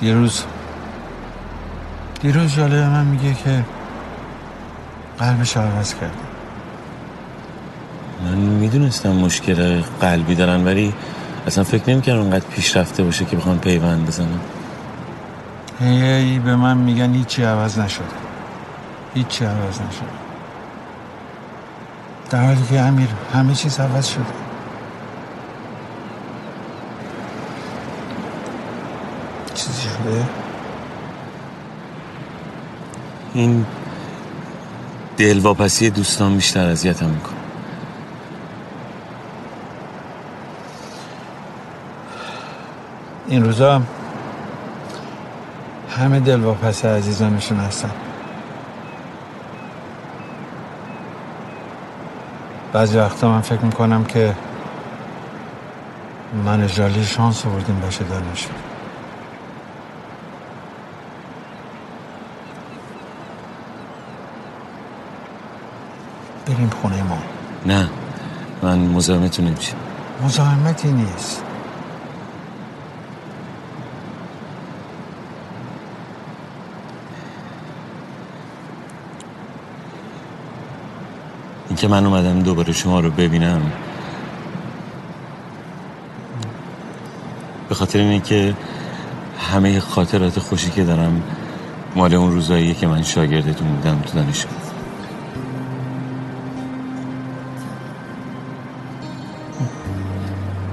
دیروز. 0.00 0.42
دیروز 2.20 2.54
جاله 2.54 2.76
به 2.76 2.88
من 2.88 3.04
میگه 3.04 3.34
که 3.34 3.64
قلبش 5.18 5.56
عوض 5.56 5.94
کرده. 5.94 6.14
من 8.24 8.34
می‌دونستم 8.34 9.10
مشکل 9.12 9.82
قلبی 10.00 10.34
دارن 10.34 10.64
ولی 10.64 10.94
اصلا 11.46 11.64
فکر 11.64 11.90
نمی‌کردم 11.90 12.20
اونقدر 12.20 12.46
پیشرفته 12.50 13.04
باشه 13.04 13.24
که 13.24 13.36
بخوان 13.36 13.58
پیوند 13.58 14.06
بزنن. 14.06 14.40
هی 15.80 16.02
هی 16.02 16.38
به 16.38 16.56
من 16.56 16.76
میگن 16.76 17.14
هیچی 17.14 17.42
عوض 17.42 17.78
نشده. 17.78 18.25
هیچی 19.16 19.44
عوض 19.44 19.80
نشده 19.80 20.06
در 22.30 22.46
حالی 22.46 22.62
که 22.70 22.80
امیر 22.80 23.08
همه 23.34 23.54
چیز 23.54 23.80
عوض 23.80 24.06
شده. 24.06 24.24
چیزی 29.54 29.82
شده؟ 29.82 30.24
این 33.34 33.66
دلواپسی 35.16 35.90
دوستان 35.90 36.34
بیشتر 36.34 36.66
اذیتم 36.66 37.06
می‌کنه. 37.06 37.36
این 43.28 43.44
روزا 43.44 43.82
همه 45.90 46.20
دلواپس 46.20 46.84
عزیزانشون 46.84 47.58
هستن. 47.58 47.90
بعضی 52.76 52.98
وقتا 52.98 53.28
من 53.28 53.40
فکر 53.40 53.60
می‌کنم 53.60 54.04
که 54.04 54.34
من 56.44 56.62
اجرالی 56.62 57.04
شانس 57.04 57.46
آوردیم 57.46 57.80
باشه 57.80 58.04
دانشون 58.04 58.54
بریم 66.46 66.70
خونه 66.82 67.02
ما. 67.02 67.18
نه 67.66 67.88
من 68.62 68.78
مزاحمتون 68.78 69.44
نمیشم. 69.46 69.76
مزاحمتی 70.24 70.92
نیست. 70.92 71.45
اینکه 81.76 81.88
من 81.88 82.06
اومدم 82.06 82.42
دوباره 82.42 82.72
شما 82.72 83.00
رو 83.00 83.10
ببینم. 83.10 83.72
به 87.68 87.74
خاطر 87.74 87.98
اینه 87.98 88.20
که 88.20 88.54
همه 89.38 89.80
خاطرات 89.80 90.38
خوشی 90.38 90.70
که 90.70 90.84
دارم 90.84 91.22
مال 91.96 92.14
اون 92.14 92.32
روزاییه 92.32 92.74
که 92.74 92.86
من 92.86 93.02
شاگردتون 93.02 93.68
بودم 93.68 94.00
تو 94.00 94.14
دانشگاه. 94.14 94.52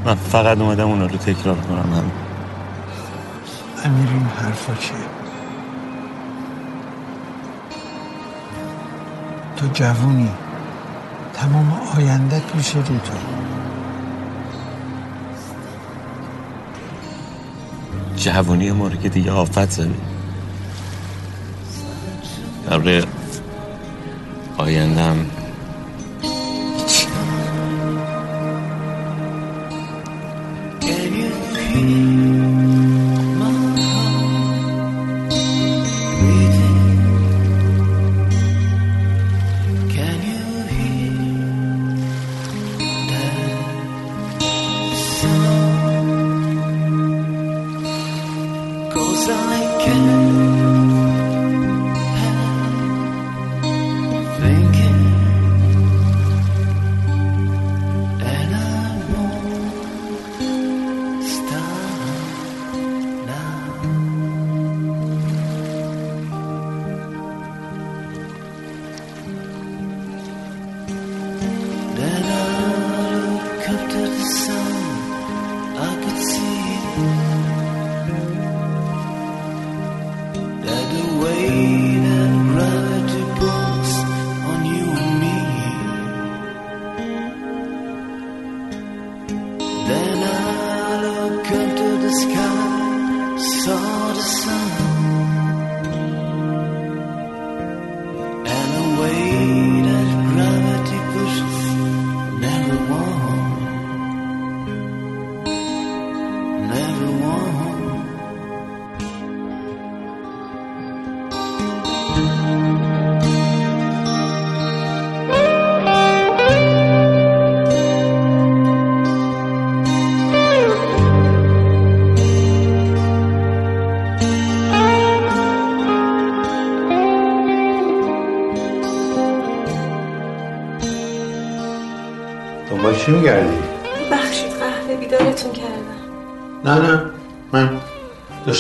من 0.06 0.16
فقط 0.16 0.58
اومدم 0.58 0.88
اونا 0.88 1.06
رو 1.06 1.18
تکرار 1.18 1.56
کنم. 1.56 1.94
هم 1.94 2.12
امیر 3.86 4.10
این 4.10 4.26
حرفا 4.26 4.74
چیه؟ 4.76 4.96
تو 9.58 9.68
جوونی. 9.74 10.30
تمام 11.44 11.72
آیندت 11.98 12.56
میشه 12.56 12.78
رو 12.78 12.84
تو. 12.84 13.14
جوانی 18.16 18.72
ما 18.72 18.88
رو 18.88 18.96
که 18.96 19.10
دیگه 19.10 19.32
آفت 19.32 19.70
زده 19.70 19.92
قبل 22.72 23.06
آیندم 24.58 25.26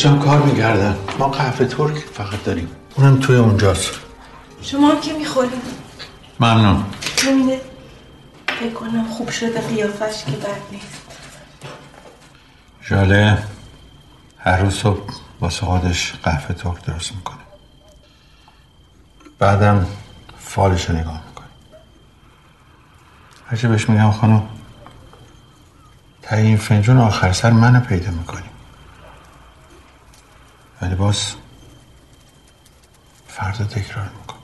داشتم 0.03 0.19
کار 0.19 0.41
می‌کردم. 0.41 0.97
ما 1.19 1.27
قهوه 1.27 1.65
ترک 1.65 1.97
فقط 1.97 2.43
داریم. 2.43 2.67
اونم 2.95 3.19
توی 3.19 3.35
اونجاست. 3.35 3.91
شما 4.61 4.89
هم 4.89 5.01
که 5.01 5.13
می‌خورید. 5.13 5.61
ممنون. 6.39 6.85
همینه. 7.27 7.61
فکر 8.47 8.73
کنم 8.73 9.07
خوب 9.07 9.29
شده 9.29 9.61
قیافش 9.61 10.23
که 10.25 10.31
بد 10.31 10.61
نیست. 10.71 11.01
ژاله 12.83 13.43
هر 14.37 14.57
روز 14.57 14.73
صبح 14.73 15.13
واسه 15.41 15.65
خودش 15.65 16.13
قهوه 16.23 16.53
ترک 16.53 16.85
درست 16.85 17.15
می‌کنه. 17.15 17.37
بعدم 19.39 19.87
فالش 20.39 20.89
رو 20.89 20.95
نگاه 20.95 21.21
می‌کنه. 21.27 21.47
هرچی 23.47 23.67
بهش 23.67 23.89
میگم 23.89 24.11
خانم 24.11 24.43
تا 26.21 26.35
این 26.35 26.57
فنجون 26.57 26.97
آخر 26.97 27.31
سر 27.31 27.51
منو 27.51 27.79
پیدا 27.79 28.11
می‌کنی. 28.11 28.52
ولی 30.83 30.95
باز 30.95 31.33
فردا 33.27 33.65
تکرار 33.65 34.09
می‌کنم. 34.19 34.39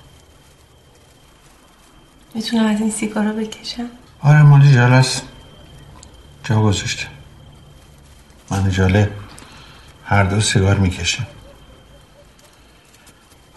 می‌تونم 2.33 2.65
از 2.65 2.79
این 2.79 2.91
سیگارا 2.91 3.33
بکشم؟ 3.33 3.89
آره 4.21 4.41
مالی 4.41 4.73
جاله 4.73 4.95
است. 4.95 5.21
جا 6.43 6.61
گذاشته. 6.61 7.07
من 8.49 8.69
جاله 8.69 9.11
هر 10.05 10.23
دو 10.23 10.41
سیگار 10.41 10.77
می‌کشیم 10.77 11.27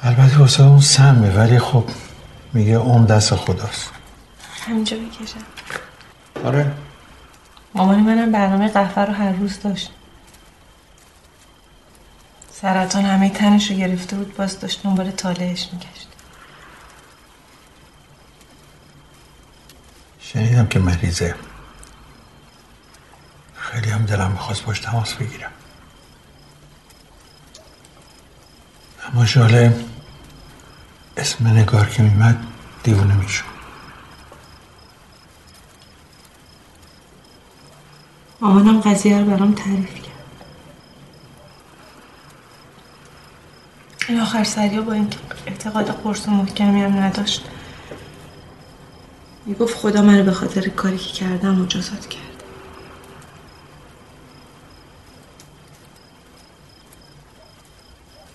البته 0.02 0.38
واسه 0.38 0.62
اون 0.62 0.80
سمه 0.80 1.30
ولی 1.30 1.58
خب 1.58 1.84
میگه 2.52 2.72
اون 2.72 3.04
دست 3.04 3.34
خداست. 3.34 3.90
همینجا 4.66 4.96
بکشم. 4.96 5.44
آره. 6.44 6.72
مامانی 7.74 8.02
منم 8.02 8.32
برنامه 8.32 8.68
قهوه 8.68 9.04
رو 9.04 9.12
هر 9.12 9.32
روز 9.32 9.60
داشت. 9.60 9.92
سرطان 12.62 13.04
همه 13.04 13.30
تنش 13.30 13.70
رو 13.70 13.76
گرفته 13.76 14.16
بود 14.16 14.36
باز 14.36 14.60
داشت 14.60 14.82
دنبال 14.82 15.10
تالهش 15.10 15.68
میگشت. 15.72 16.08
شنیدم 20.20 20.66
که 20.66 20.78
مریضه. 20.78 21.34
خیلی 23.54 23.90
هم 23.90 24.04
دلم 24.04 24.30
می‌خواست 24.30 24.64
باش 24.64 24.80
تماس 24.80 25.14
بگیرم. 25.14 25.50
اما 29.12 29.26
شاله 29.26 29.84
اسم 31.16 31.46
نگار 31.46 31.88
که 31.88 32.02
میمد 32.02 32.46
دیوونه 32.82 33.14
میشون 33.14 33.48
مامانم 38.40 38.80
قضیه 38.80 39.18
رو 39.18 39.24
برام 39.24 39.52
تعریف 39.54 39.94
کرد. 39.94 40.11
این 44.12 44.20
آخر 44.20 44.44
سریا 44.44 44.82
با 44.82 44.92
اینکه 44.92 45.18
اعتقاد 45.46 45.86
قرص 45.86 46.28
و 46.28 46.30
محکمی 46.30 46.82
هم 46.82 46.98
نداشت. 46.98 47.44
می‌گفت 49.46 49.76
خدا 49.76 50.02
منو 50.02 50.24
به 50.24 50.32
خاطر 50.32 50.68
کاری 50.68 50.98
که 50.98 51.12
کردم 51.12 51.54
مجازات 51.54 52.08
کرد. 52.08 52.42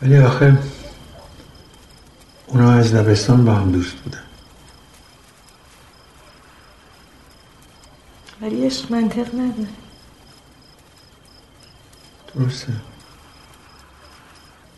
ولی 0.01 0.17
آخه 0.17 0.57
اونا 2.47 2.71
از 2.71 2.95
دبستان 2.95 3.45
با 3.45 3.53
هم 3.53 3.71
دوست 3.71 3.95
بودن. 3.95 4.23
ولی 8.41 8.65
عشق 8.65 8.91
منطق 8.91 9.35
نداره. 9.35 9.69
درسته. 12.35 12.73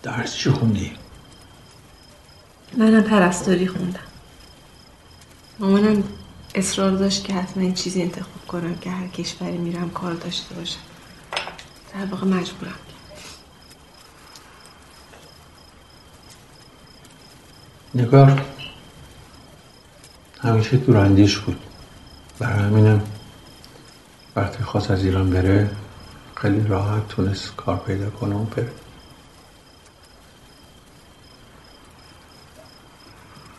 درس 0.04 0.36
چی 0.36 0.50
خوندی؟ 0.50 0.92
منم 2.78 3.04
پرستاری 3.04 3.68
خوندم. 3.68 4.00
مامانم 5.60 6.04
اصرار 6.56 6.92
داشت 6.92 7.24
که 7.24 7.34
حتما 7.34 7.64
این 7.64 7.74
چیزی 7.74 8.02
انتخاب 8.02 8.48
کنم 8.48 8.76
که 8.76 8.90
هر 8.90 9.08
کشوری 9.08 9.58
میرم 9.58 9.90
کار 9.90 10.14
داشته 10.14 10.56
باشم. 10.56 10.80
در 11.94 12.06
واقع 12.06 12.28
مجبورم. 12.28 12.76
نگار 17.96 18.46
همیشه 20.42 20.78
دوراندیش 20.78 21.38
بود. 21.38 21.60
برای 22.40 22.60
همینم 22.64 23.02
وقتی 24.36 24.64
خواست 24.64 24.92
از 24.92 25.04
ایران 25.04 25.30
بره 25.30 25.70
خیلی 26.36 26.68
راحت 26.68 27.08
تونست 27.08 27.56
کار 27.56 27.78
پیدا 27.78 28.10
کنه 28.10 28.36
و 28.36 28.44
بره 28.44 28.72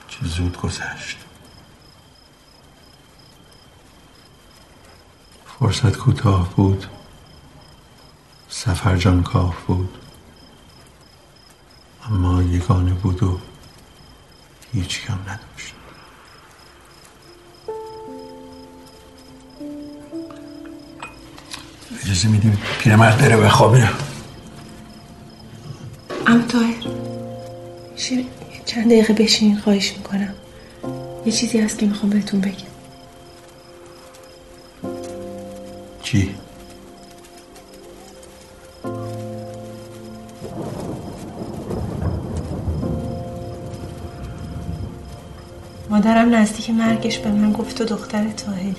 چه 0.09 0.29
زود 0.41 0.61
گذشت. 0.61 1.19
فرصت 5.59 5.97
کوتاه 5.97 6.55
بود. 6.55 6.87
سفر 8.49 8.97
جانکاه 8.97 9.57
بود. 9.67 9.99
اما 12.11 12.43
یگانه 12.43 12.93
بود 12.93 13.23
و 13.23 13.41
هیچ 14.73 15.07
کم 15.07 15.19
نداشت. 15.23 15.75
اجازه 22.03 22.29
میدیم 22.29 22.59
پیرمرد 22.79 23.19
بره 23.19 23.37
بخوابه 23.37 23.89
ام 26.27 26.43
تاهر 26.43 26.87
شیر 27.97 28.40
چند 28.71 28.87
دقیقه 28.87 29.13
بشین 29.13 29.59
خواهش 29.59 29.93
می‌کنم. 29.93 30.35
یه 31.27 31.33
چیزی 31.33 31.59
هست 31.59 31.79
که 31.79 31.87
می‌خوام 31.87 32.11
بهتون 32.11 32.41
بگم. 32.41 32.55
چی؟ 36.03 36.35
مادرم 45.91 46.35
نزدیک 46.35 46.71
مرگش 46.71 47.19
به 47.19 47.31
من 47.31 47.53
گفت 47.53 47.79
تو 47.79 47.85
دختر 47.85 48.31
تاهری. 48.31 48.77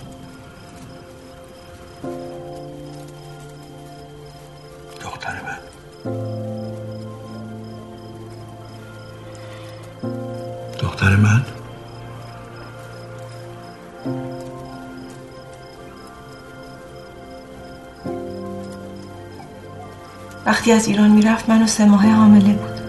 وقتی 20.62 20.72
از 20.72 20.88
ایران 20.88 21.10
می‌رفت 21.12 21.50
منو 21.50 21.68
سه 21.68 21.86
ماه 21.86 22.08
حامله 22.08 22.54
بود. 22.54 22.82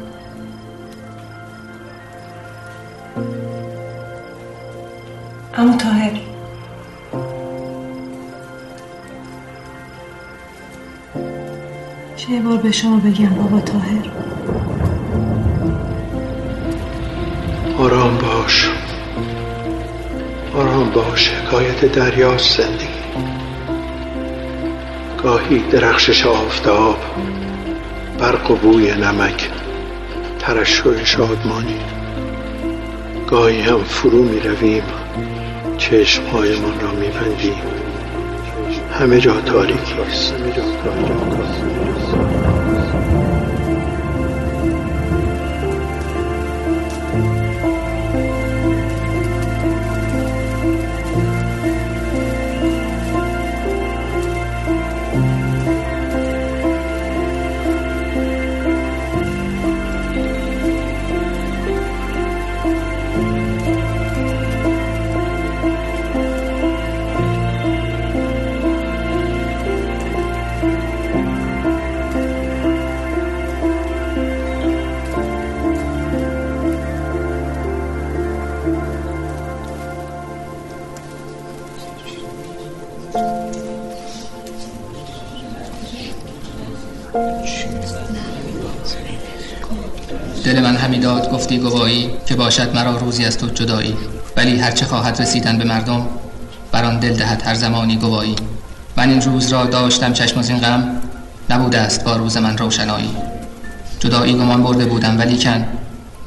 اما 5.54 5.76
تاهر 5.76 6.10
چه 12.16 12.40
بار 12.40 12.56
به 12.56 12.72
شما 12.72 12.96
بگم 12.96 13.28
بابا 13.28 13.60
تاهر 13.60 14.10
آرام 17.78 18.18
باش. 18.18 18.70
آرام 20.54 20.90
باش. 20.90 21.30
حکایت 21.30 21.84
دریاست 21.84 22.62
زندگی. 22.62 23.02
گاهی 25.22 25.58
درخشش 25.58 26.26
آفتاب. 26.26 26.96
برق 28.22 28.50
و 28.50 28.56
بوی 28.56 28.94
نمک 28.94 29.50
ترشح 30.38 31.04
شادمانی. 31.04 31.80
گاهی 33.26 33.60
هم 33.60 33.84
فرو 33.84 34.22
می 34.22 34.40
رویم 34.40 34.82
چشمهایمان 35.78 36.80
را 36.80 36.90
می 36.90 37.08
بندیم 37.08 37.62
همه 38.92 39.20
جا 39.20 39.40
تاریکی 39.40 39.94
است. 40.08 40.34
باشد 92.52 92.74
مرا 92.74 92.96
روزی 92.96 93.24
از 93.24 93.38
تو 93.38 93.46
جدایی. 93.46 93.96
ولی 94.36 94.58
هرچه 94.58 94.86
خواهد 94.86 95.22
رسیدن 95.22 95.58
به 95.58 95.64
مردم 95.64 96.06
بر 96.72 96.84
آن 96.84 96.98
دل 96.98 97.14
دهد 97.14 97.42
هر 97.46 97.54
زمانی 97.54 97.96
گوایی 97.96 98.36
من 98.96 99.10
این 99.10 99.22
روز 99.22 99.52
را 99.52 99.64
داشتم 99.64 100.12
چشم 100.12 100.38
از 100.38 100.48
این 100.48 100.58
غم 100.58 101.00
نبوده 101.50 101.78
است 101.78 102.04
با 102.04 102.16
روز 102.16 102.36
من 102.36 102.58
روشنایی. 102.58 103.10
جدایی 104.00 104.34
گمان 104.34 104.62
برده 104.62 104.84
بودم 104.84 105.18
ولی 105.18 105.38
کن 105.38 105.64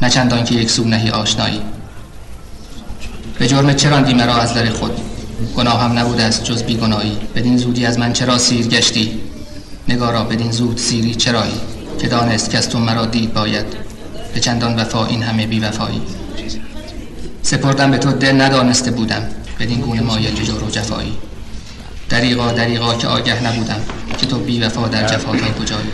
نه 0.02 0.10
چندان 0.10 0.44
که 0.44 0.56
یک 0.56 0.70
سو 0.70 0.84
نهی 0.84 1.10
آشنایی. 1.10 1.62
به 3.40 3.48
جرم 3.48 3.74
چراندی 3.74 4.14
مرا 4.14 4.36
از 4.36 4.54
در 4.54 4.70
خود؟ 4.70 5.00
گناهم 5.58 6.00
نبوده 6.00 6.24
است 6.24 6.44
جز 6.44 6.64
بیگناهی. 6.64 7.18
بدین 7.36 7.58
زودی 7.58 7.86
از 7.86 8.00
من 8.00 8.14
چرا 8.14 8.38
سیر 8.38 8.68
گشتی؟ 8.68 9.20
نگارا 9.88 10.24
بدین 10.24 10.52
زود 10.52 10.78
سیری 10.78 11.16
چرایی؟ 11.16 11.62
که 12.00 12.08
دانست 12.08 12.50
که 12.50 12.58
از 12.58 12.70
تو 12.70 12.80
مرا 12.80 13.06
دید 13.06 13.34
باید. 13.34 13.85
به 14.36 14.42
چندان 14.42 14.76
وفا 14.76 15.06
این 15.06 15.24
همه 15.24 15.48
بی 15.48 15.60
وفایی 15.60 16.02
سپردم 17.42 17.92
به 17.92 17.98
تو 17.98 18.12
دل 18.12 18.42
ندانسته 18.42 18.92
بودم 18.92 19.24
بدین 19.60 19.82
گونه 19.82 20.02
مایل 20.02 20.36
به 20.36 20.46
جور 20.46 20.64
و 20.64 20.70
جفایی. 20.70 21.18
دریغا 22.10 22.52
دریغا 22.52 22.96
که 22.96 23.08
آگه 23.08 23.44
نبودم 23.44 23.82
که 24.18 24.26
تو 24.26 24.40
بی 24.40 24.60
وفا 24.60 24.88
در 24.88 25.08
جفا 25.08 25.32
تا 25.32 25.64
کجایی. 25.64 25.92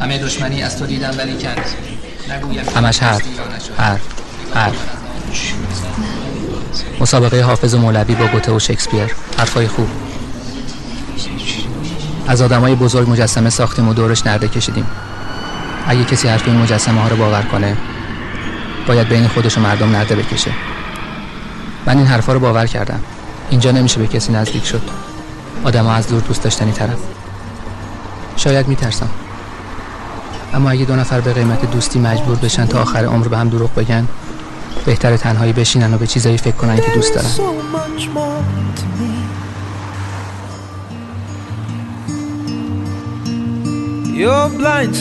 همه 0.00 0.18
دشمنی 0.18 0.62
از 0.62 0.78
تو 0.78 0.86
دیدم 0.86 1.18
ولی 1.18 1.32
کن 1.32 1.54
نگویم 2.34 2.64
همش 2.76 2.98
حرف 2.98 3.22
حرف 3.76 4.00
حرف. 4.54 4.76
مسابقه 7.00 7.42
حافظ 7.42 7.74
و 7.74 7.78
مولوی 7.78 8.14
با 8.14 8.26
گوته 8.26 8.52
و 8.52 8.58
شکسپیر. 8.58 9.14
حرفای 9.38 9.68
خوب. 9.68 9.88
از 12.28 12.42
آدمای 12.42 12.74
بزرگ 12.74 13.10
مجسمه 13.10 13.50
ساختیم 13.50 13.88
و 13.88 13.94
دورش 13.94 14.26
نرده 14.26 14.48
کشیدیم. 14.48 14.86
اگه 15.86 16.04
کسی 16.04 16.28
حرف 16.28 16.48
این 16.48 16.56
مجسمه 16.56 17.00
ها 17.00 17.08
رو 17.08 17.16
باور 17.16 17.42
کنه 17.42 17.76
باید 18.86 19.08
بین 19.08 19.28
خودش 19.28 19.58
و 19.58 19.60
مردم 19.60 19.90
نرده 19.90 20.16
بکشه. 20.16 20.50
من 21.86 21.98
این 21.98 22.06
حرفا 22.06 22.32
رو 22.32 22.40
باور 22.40 22.66
کردم. 22.66 23.00
اینجا 23.50 23.70
نمیشه 23.70 24.00
به 24.00 24.06
کسی 24.06 24.32
نزدیک 24.32 24.64
شد. 24.64 24.82
آدم 25.64 25.86
از 25.86 26.08
دور 26.08 26.20
دوست 26.20 26.42
داشتنی 26.42 26.72
طرف. 26.72 26.98
شاید 28.36 28.68
میترسم. 28.68 29.10
اما 30.54 30.70
اگه 30.70 30.84
دو 30.84 30.96
نفر 30.96 31.20
به 31.20 31.32
قیمت 31.32 31.70
دوستی 31.70 31.98
مجبور 31.98 32.36
بشن 32.36 32.66
تا 32.66 32.82
آخر 32.82 33.04
عمر 33.04 33.28
به 33.28 33.38
هم 33.38 33.48
دروغ 33.48 33.74
بگن 33.74 34.08
بهتر 34.86 35.16
تنهایی 35.16 35.52
بشینن 35.52 35.94
و 35.94 35.98
به 35.98 36.06
چیزایی 36.06 36.38
فکر 36.38 36.56
کنن 36.56 36.76
که 36.76 36.90
دوست 36.94 37.14
دارن. 37.14 37.28
Much 37.72 38.04
more 38.14 38.42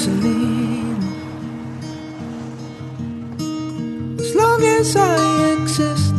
to 0.05 0.11
me. 0.21 0.60
Long 4.51 4.63
as 4.63 4.95
I 4.97 5.53
exist, 5.53 6.13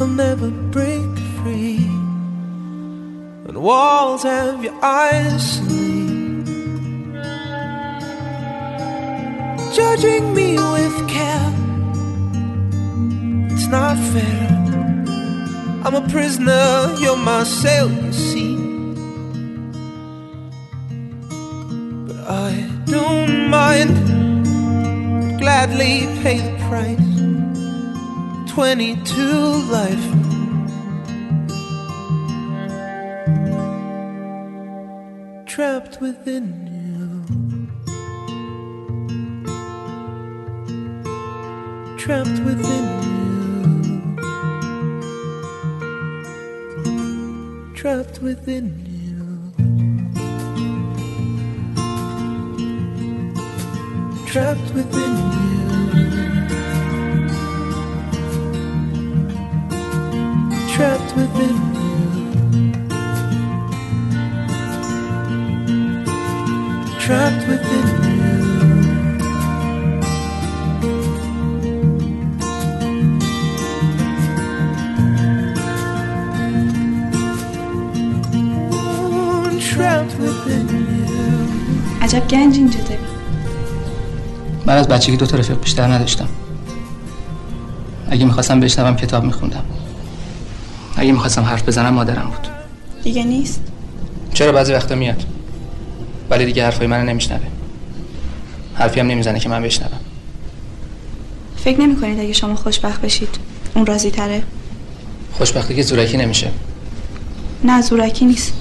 I'll 0.00 0.14
never 0.24 0.50
break 0.76 1.12
free. 1.38 1.84
And 3.46 3.56
walls 3.60 4.22
have 4.22 4.62
your 4.62 4.78
eyes, 4.84 5.42
Celine. 5.54 6.44
Judging 9.78 10.24
me 10.38 10.50
with 10.74 10.98
care, 11.08 11.52
it's 13.52 13.68
not 13.76 13.96
fair. 14.12 14.46
I'm 15.84 15.94
a 16.02 16.06
prisoner, 16.08 16.94
you're 17.00 17.16
my 17.16 17.42
sail, 17.42 17.90
you 17.90 18.12
see. 18.12 18.56
But 22.06 22.18
I 22.48 22.50
don't 22.94 23.48
mind, 23.58 23.94
gladly 25.40 26.06
pay 26.22 26.38
the 26.38 26.56
price. 26.68 27.07
22 28.58 29.14
life. 29.70 30.06
Trapped 35.46 36.00
within 36.00 36.66
you. 36.66 37.06
Trapped 41.98 42.40
within 42.40 42.86
you. 43.06 44.16
Trapped 47.76 48.18
within 48.20 48.66
you. 48.90 49.22
Trapped 54.26 54.74
within 54.74 55.14
you. 55.16 56.47
Trapped 60.78 61.12
within 61.16 61.56
you. 61.74 61.88
Trapped 67.04 67.44
within 67.50 67.86
you. 68.06 68.34
Trapped 79.70 80.14
within 80.20 80.66
you. 80.68 82.02
عجب 82.02 82.28
گنج 82.28 82.56
اینجا 82.56 82.80
داری 82.80 82.98
من 84.66 84.74
از 84.76 84.88
بچگی 84.88 85.16
دو 85.16 85.26
تا 85.26 85.36
رفیق 85.36 85.60
بیشتر 85.60 85.86
نداشتم 85.86 86.28
اگه 88.10 88.24
می‌خواستم 88.24 88.60
بشنوم 88.60 88.96
کتاب 88.96 89.24
میخوندم 89.24 89.64
اگه 90.98 91.12
می‌خواستم 91.12 91.42
حرف 91.42 91.62
بزنم 91.62 91.94
مادرم 91.94 92.30
بود. 92.30 92.48
دیگه 93.02 93.24
نیست؟ 93.24 93.60
چرا 94.34 94.52
بعضی 94.52 94.72
وقتا 94.72 94.94
میاد؟ 94.94 95.24
ولی 96.30 96.46
دیگه 96.46 96.64
حرفای 96.64 96.86
منو 96.86 97.04
نمیشنوه. 97.04 97.40
حرفی 98.74 99.00
هم 99.00 99.06
نمی‌زنه 99.06 99.40
که 99.40 99.48
من 99.48 99.62
بشنوم. 99.62 100.00
فکر 101.56 101.80
نمی 101.80 101.96
کنید 101.96 102.20
اگه 102.20 102.32
شما 102.32 102.54
خوشبخت 102.54 103.00
بشید 103.00 103.28
اون 103.74 103.86
راضی 103.86 104.10
تره 104.10 104.42
خوشبختی 105.32 105.74
که 105.74 105.82
زورکی 105.82 106.16
نمیشه. 106.16 106.50
نه 107.64 107.82
زورکی 107.82 108.24
نیست. 108.24 108.52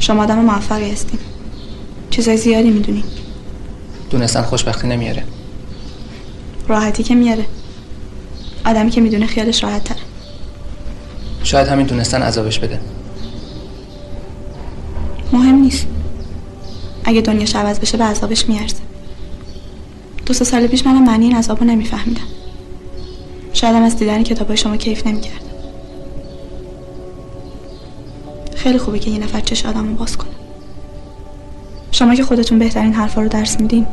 شما 0.00 0.22
آدم 0.22 0.38
موفقی 0.38 0.90
هستین. 0.90 1.18
چیزای 2.10 2.36
زیادی 2.36 2.70
می‌دونین 2.70 3.04
دونستن 4.10 4.42
خوشبختی 4.42 4.88
نمیاره. 4.88 5.24
راحتی 6.68 7.02
که 7.02 7.14
میاره. 7.14 7.44
آدمی 8.66 8.90
که 8.90 9.00
می‌دونه 9.00 9.26
خیالش 9.26 9.64
راحت 9.64 9.84
تره 9.84 10.03
شاید 11.44 11.68
همین 11.68 11.86
دونستن 11.86 12.22
عذابش 12.22 12.58
بده. 12.58 12.80
مهم 15.32 15.54
نیست. 15.54 15.86
اگه 17.04 17.20
دنیاش 17.20 17.56
عوض 17.56 17.78
بشه 17.78 17.96
به 17.96 18.04
عذابش 18.04 18.48
میارزه. 18.48 18.82
دو 20.26 20.34
سه 20.34 20.44
سال 20.44 20.66
پیش 20.66 20.86
منم 20.86 21.04
معنی 21.04 21.24
این 21.24 21.36
عذاب 21.36 21.60
رو 21.60 21.66
نمیفهمیدم. 21.66 22.20
شاید 23.52 23.76
هم 23.76 23.82
از 23.82 23.96
دیدن 23.96 24.22
کتابای 24.22 24.56
شما 24.56 24.76
کیف 24.76 25.06
نمی‌کردم 25.06 25.38
خیلی 28.56 28.78
خوبه 28.78 28.98
که 28.98 29.10
یه 29.10 29.18
نفر 29.18 29.40
چش 29.40 29.66
آدم 29.66 29.88
رو 29.88 29.94
باز 29.94 30.16
کنه. 30.16 30.30
شما 31.90 32.14
که 32.14 32.24
خودتون 32.24 32.58
بهترین 32.58 32.92
حرفا 32.92 33.22
رو 33.22 33.28
درس 33.28 33.60
میدین 33.60 33.86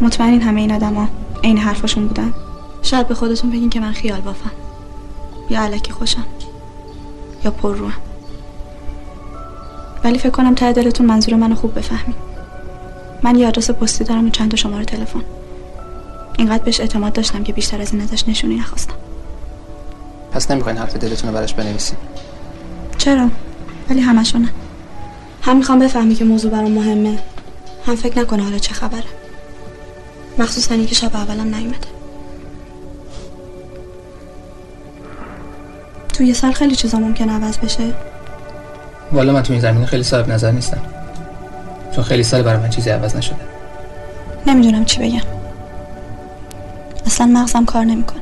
مطمئنین 0.00 0.42
همه 0.42 0.60
این 0.60 0.72
آدما 0.72 1.08
عین 1.44 1.58
حرفاشون 1.58 2.06
بودن. 2.06 2.34
شاید 2.82 3.08
به 3.08 3.14
خودتون 3.14 3.50
بگین 3.50 3.70
که 3.70 3.80
من 3.80 3.92
خیال 3.92 4.20
بافم. 4.20 4.50
یا 5.50 5.62
علکی 5.62 5.92
خوشم. 5.92 6.24
یا 7.44 7.50
پر 7.50 7.76
روم 7.76 7.92
ولی 10.04 10.18
فکر 10.18 10.30
کنم 10.30 10.54
ته 10.54 10.72
دلتون 10.72 11.06
منظور 11.06 11.34
منو 11.34 11.54
خوب 11.54 11.74
بفهمین 11.74 12.14
من 13.22 13.38
یه 13.38 13.48
آدرس 13.48 13.70
پستی 13.70 14.04
دارم 14.04 14.26
و 14.26 14.30
چند 14.30 14.50
تا 14.50 14.56
شماره 14.56 14.84
تلفن. 14.84 15.22
اینقدر 16.38 16.64
بهش 16.64 16.80
اعتماد 16.80 17.12
داشتم 17.12 17.42
که 17.42 17.52
بیشتر 17.52 17.80
از 17.80 17.92
این 17.92 18.02
ازش 18.02 18.28
نشونی 18.28 18.56
نخواستم. 18.56 18.94
پس 20.32 20.50
نمی‌خواین 20.50 20.78
حرف 20.78 20.96
دلتون 20.96 21.30
رو 21.30 21.36
براش 21.36 21.54
بنویسین. 21.54 21.98
چرا؟ 22.98 23.28
ولی 23.90 24.00
همشو 24.00 24.38
نه 24.38 24.48
هم 25.42 25.56
می‌خوام 25.56 25.78
بفهمی 25.78 26.14
که 26.14 26.24
موضوع 26.24 26.50
برام 26.50 26.70
مهمه. 26.70 27.18
هم 27.86 27.96
فکر 27.96 28.18
نکنه 28.18 28.42
حالا 28.42 28.58
چه 28.58 28.74
خبره. 28.74 29.04
مخصوصا 30.38 30.74
اینکه 30.74 30.94
شب 30.94 31.16
اولم 31.16 31.54
نیومده. 31.54 31.88
توی 36.12 36.26
یه 36.26 36.34
سال 36.34 36.52
خیلی 36.52 36.76
چیزا 36.76 36.98
ممکن 36.98 37.28
عوض 37.28 37.58
بشه. 37.58 37.94
والا 39.12 39.32
من 39.32 39.42
تو 39.42 39.52
این 39.52 39.62
زمینه 39.62 39.86
خیلی 39.86 40.02
صاحب 40.02 40.28
نظر 40.28 40.50
نیستم. 40.50 40.80
چون 41.94 42.04
خیلی 42.04 42.22
سال 42.22 42.42
برای 42.42 42.60
من 42.60 42.70
چیزی 42.70 42.90
عوض 42.90 43.16
نشده. 43.16 43.36
نمی‌دونم 44.46 44.84
چی 44.84 45.00
بگم. 45.00 45.26
اصلا 47.06 47.26
مغزم 47.26 47.64
کار 47.64 47.84
نمی‌کنه. 47.84 48.20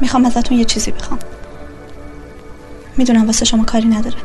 می‌خوام 0.00 0.24
ازتون 0.26 0.58
یه 0.58 0.64
چیزی 0.64 0.90
بخوام. 0.90 1.18
می‌دونم 2.96 3.26
واسه 3.26 3.44
شما 3.44 3.64
کاری 3.64 3.88
نداره. 3.88 4.16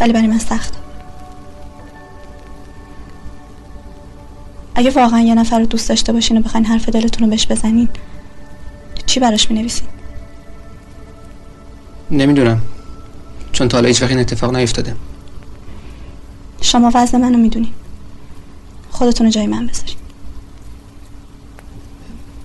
ولی 0.00 0.12
برای 0.12 0.26
من 0.26 0.38
سخت. 0.38 0.74
اگه 4.74 4.90
واقعا 4.90 5.20
یه 5.20 5.34
نفر 5.34 5.58
رو 5.58 5.66
دوست 5.66 5.88
داشته 5.88 6.12
باشین 6.12 6.38
و 6.38 6.40
بخواین 6.40 6.66
حرف 6.66 6.88
دلتون 6.88 7.24
رو 7.24 7.30
بهش 7.30 7.46
بزنین 7.46 7.88
چی 9.08 9.20
براش 9.20 9.50
می‌نویسین 9.50 9.88
نمی‌دونم. 12.10 12.60
چون 13.52 13.68
تا 13.68 13.76
حالا 13.76 13.88
هیچ 13.88 14.02
وقت 14.02 14.10
این 14.10 14.20
اتفاق 14.20 14.56
نیفتاده. 14.56 14.96
شما 16.60 16.90
وزن 16.94 17.20
منو 17.20 17.38
می‌دونین 17.38 17.72
خودتون 18.90 19.26
رو 19.26 19.32
جای 19.32 19.46
من 19.46 19.66
بذارین 19.66 19.96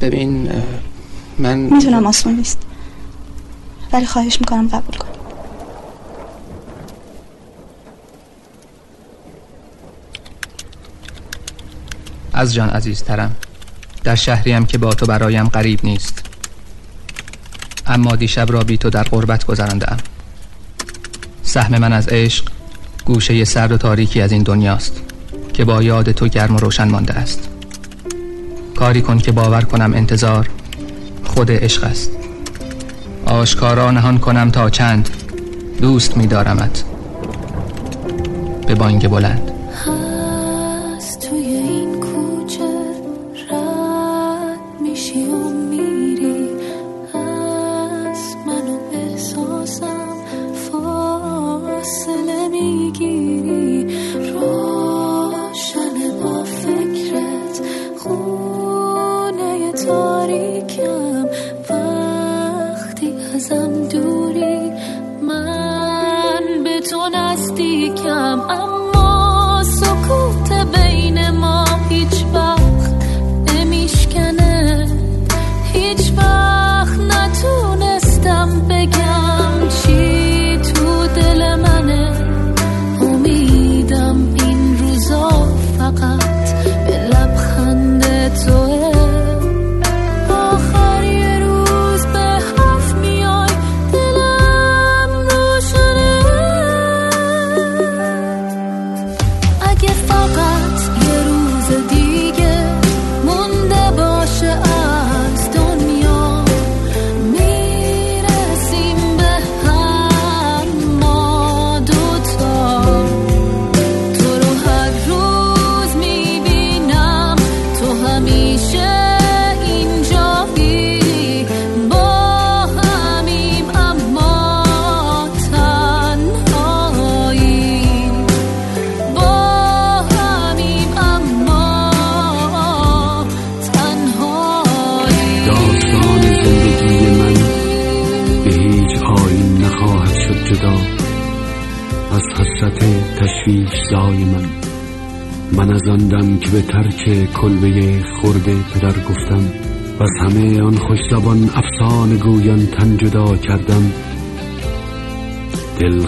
ببین 0.02 0.50
من 1.40 1.58
می‌دونم 1.58 2.08
آسون 2.08 2.36
نیست. 2.36 2.60
ولی 3.94 4.06
خواهش 4.06 4.40
می‌کنم 4.40 4.68
قبول 4.68 4.98
کن 4.98 5.08
از 12.34 12.54
جان 12.54 12.70
عزیزترم 12.70 13.36
در 14.04 14.16
شهریم 14.16 14.66
که 14.66 14.78
با 14.78 14.94
تو 14.94 15.06
برایم 15.06 15.48
غریب 15.48 15.80
نیست. 15.84 16.33
اما 17.94 18.16
دیشب 18.16 18.52
را 18.52 18.64
بی 18.64 18.78
تو 18.78 18.90
در 18.90 19.04
غربت 19.04 19.46
گذراندم 19.46 19.98
سهم 21.44 21.78
من 21.78 21.94
از 21.94 22.08
عشق 22.08 22.46
گوشه 23.06 23.46
سرد 23.46 23.72
و 23.72 23.78
تاریکی 23.78 24.22
از 24.22 24.32
این 24.32 24.44
دنیاست 24.44 25.02
که 25.54 25.66
با 25.66 25.84
یاد 25.84 26.12
تو 26.12 26.28
گرم 26.28 26.56
و 26.56 26.60
روشن 26.60 26.90
مانده 26.90 27.14
است. 27.14 27.50
کاری 28.76 29.02
کن 29.02 29.18
که 29.18 29.32
باور 29.32 29.62
کنم 29.62 29.94
انتظار 29.94 30.50
خود 31.24 31.52
عشق 31.52 31.84
است. 31.84 32.12
آشکارا 33.26 33.92
نهان 33.92 34.18
کنم 34.18 34.52
تا 34.52 34.70
چند 34.70 35.10
دوست 35.82 36.18
می 36.18 36.28
دارمت. 36.28 36.84
به 38.68 38.76
بانگ 38.76 39.08
بلند. 39.08 39.53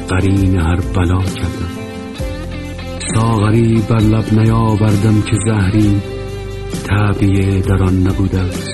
قرین 0.10 0.60
هر 0.60 0.76
بلا 0.76 1.22
کردم. 1.22 1.72
ساغری 3.16 3.84
بر 3.90 4.00
لب 4.00 4.34
نیاوردم 4.34 5.22
که 5.22 5.38
زهری 5.46 6.02
تعبیه 6.84 7.62
در 7.62 7.84
آن 7.84 8.08
نبوده 8.08 8.40
است. 8.40 8.70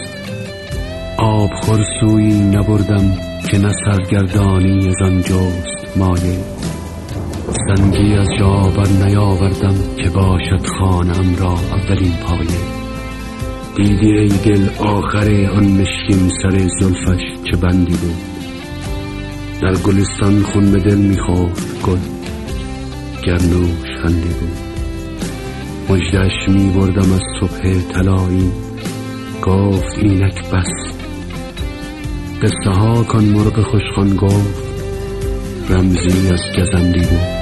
آب 1.18 1.50
خورسوی 1.54 2.34
نبردم 2.34 3.18
که 3.52 3.58
نه 3.58 3.72
سرگردانی 3.86 4.88
از 4.88 5.02
آن 5.04 5.22
جست 5.22 5.98
مایه. 5.98 6.40
سنگی 7.68 8.14
از 8.14 8.28
جا 8.40 8.62
بر 8.62 8.88
نیاوردم 9.06 9.76
که 10.04 10.10
باشد 10.10 10.66
خانم 10.80 11.36
را 11.40 11.54
اولین 11.54 12.14
پایه. 12.26 12.82
دیدی 13.76 14.18
ای 14.18 14.28
دل 14.28 14.70
آخر 14.80 15.50
آن 15.56 15.66
مشکین 15.66 16.30
سر 16.42 16.68
زلفش 16.80 17.22
چه 17.52 17.58
بندی 17.58 17.96
بود؟ 17.98 18.31
در 19.62 19.74
گلستان 19.74 20.44
خون 20.44 20.72
به 20.72 20.80
دل 20.80 20.98
می‌خورد. 20.98 21.60
گل 21.84 21.98
گرنوش 23.24 23.90
خندی 24.04 24.30
بود. 24.40 24.58
مجدش 25.90 26.50
می 26.50 26.70
بردم 26.70 27.14
از 27.14 27.22
صبح 27.40 27.74
طلایی. 27.94 28.52
گفت 29.44 29.98
اینک 29.98 30.50
بس. 30.50 30.96
قصه 32.42 32.80
ها 32.80 33.04
کن 33.04 33.24
مرغ 33.24 33.62
خوشخان 33.62 34.16
گفت. 34.16 34.64
رمزی 35.70 36.30
از 36.34 36.42
گزندی 36.58 37.00
بود. 37.00 37.41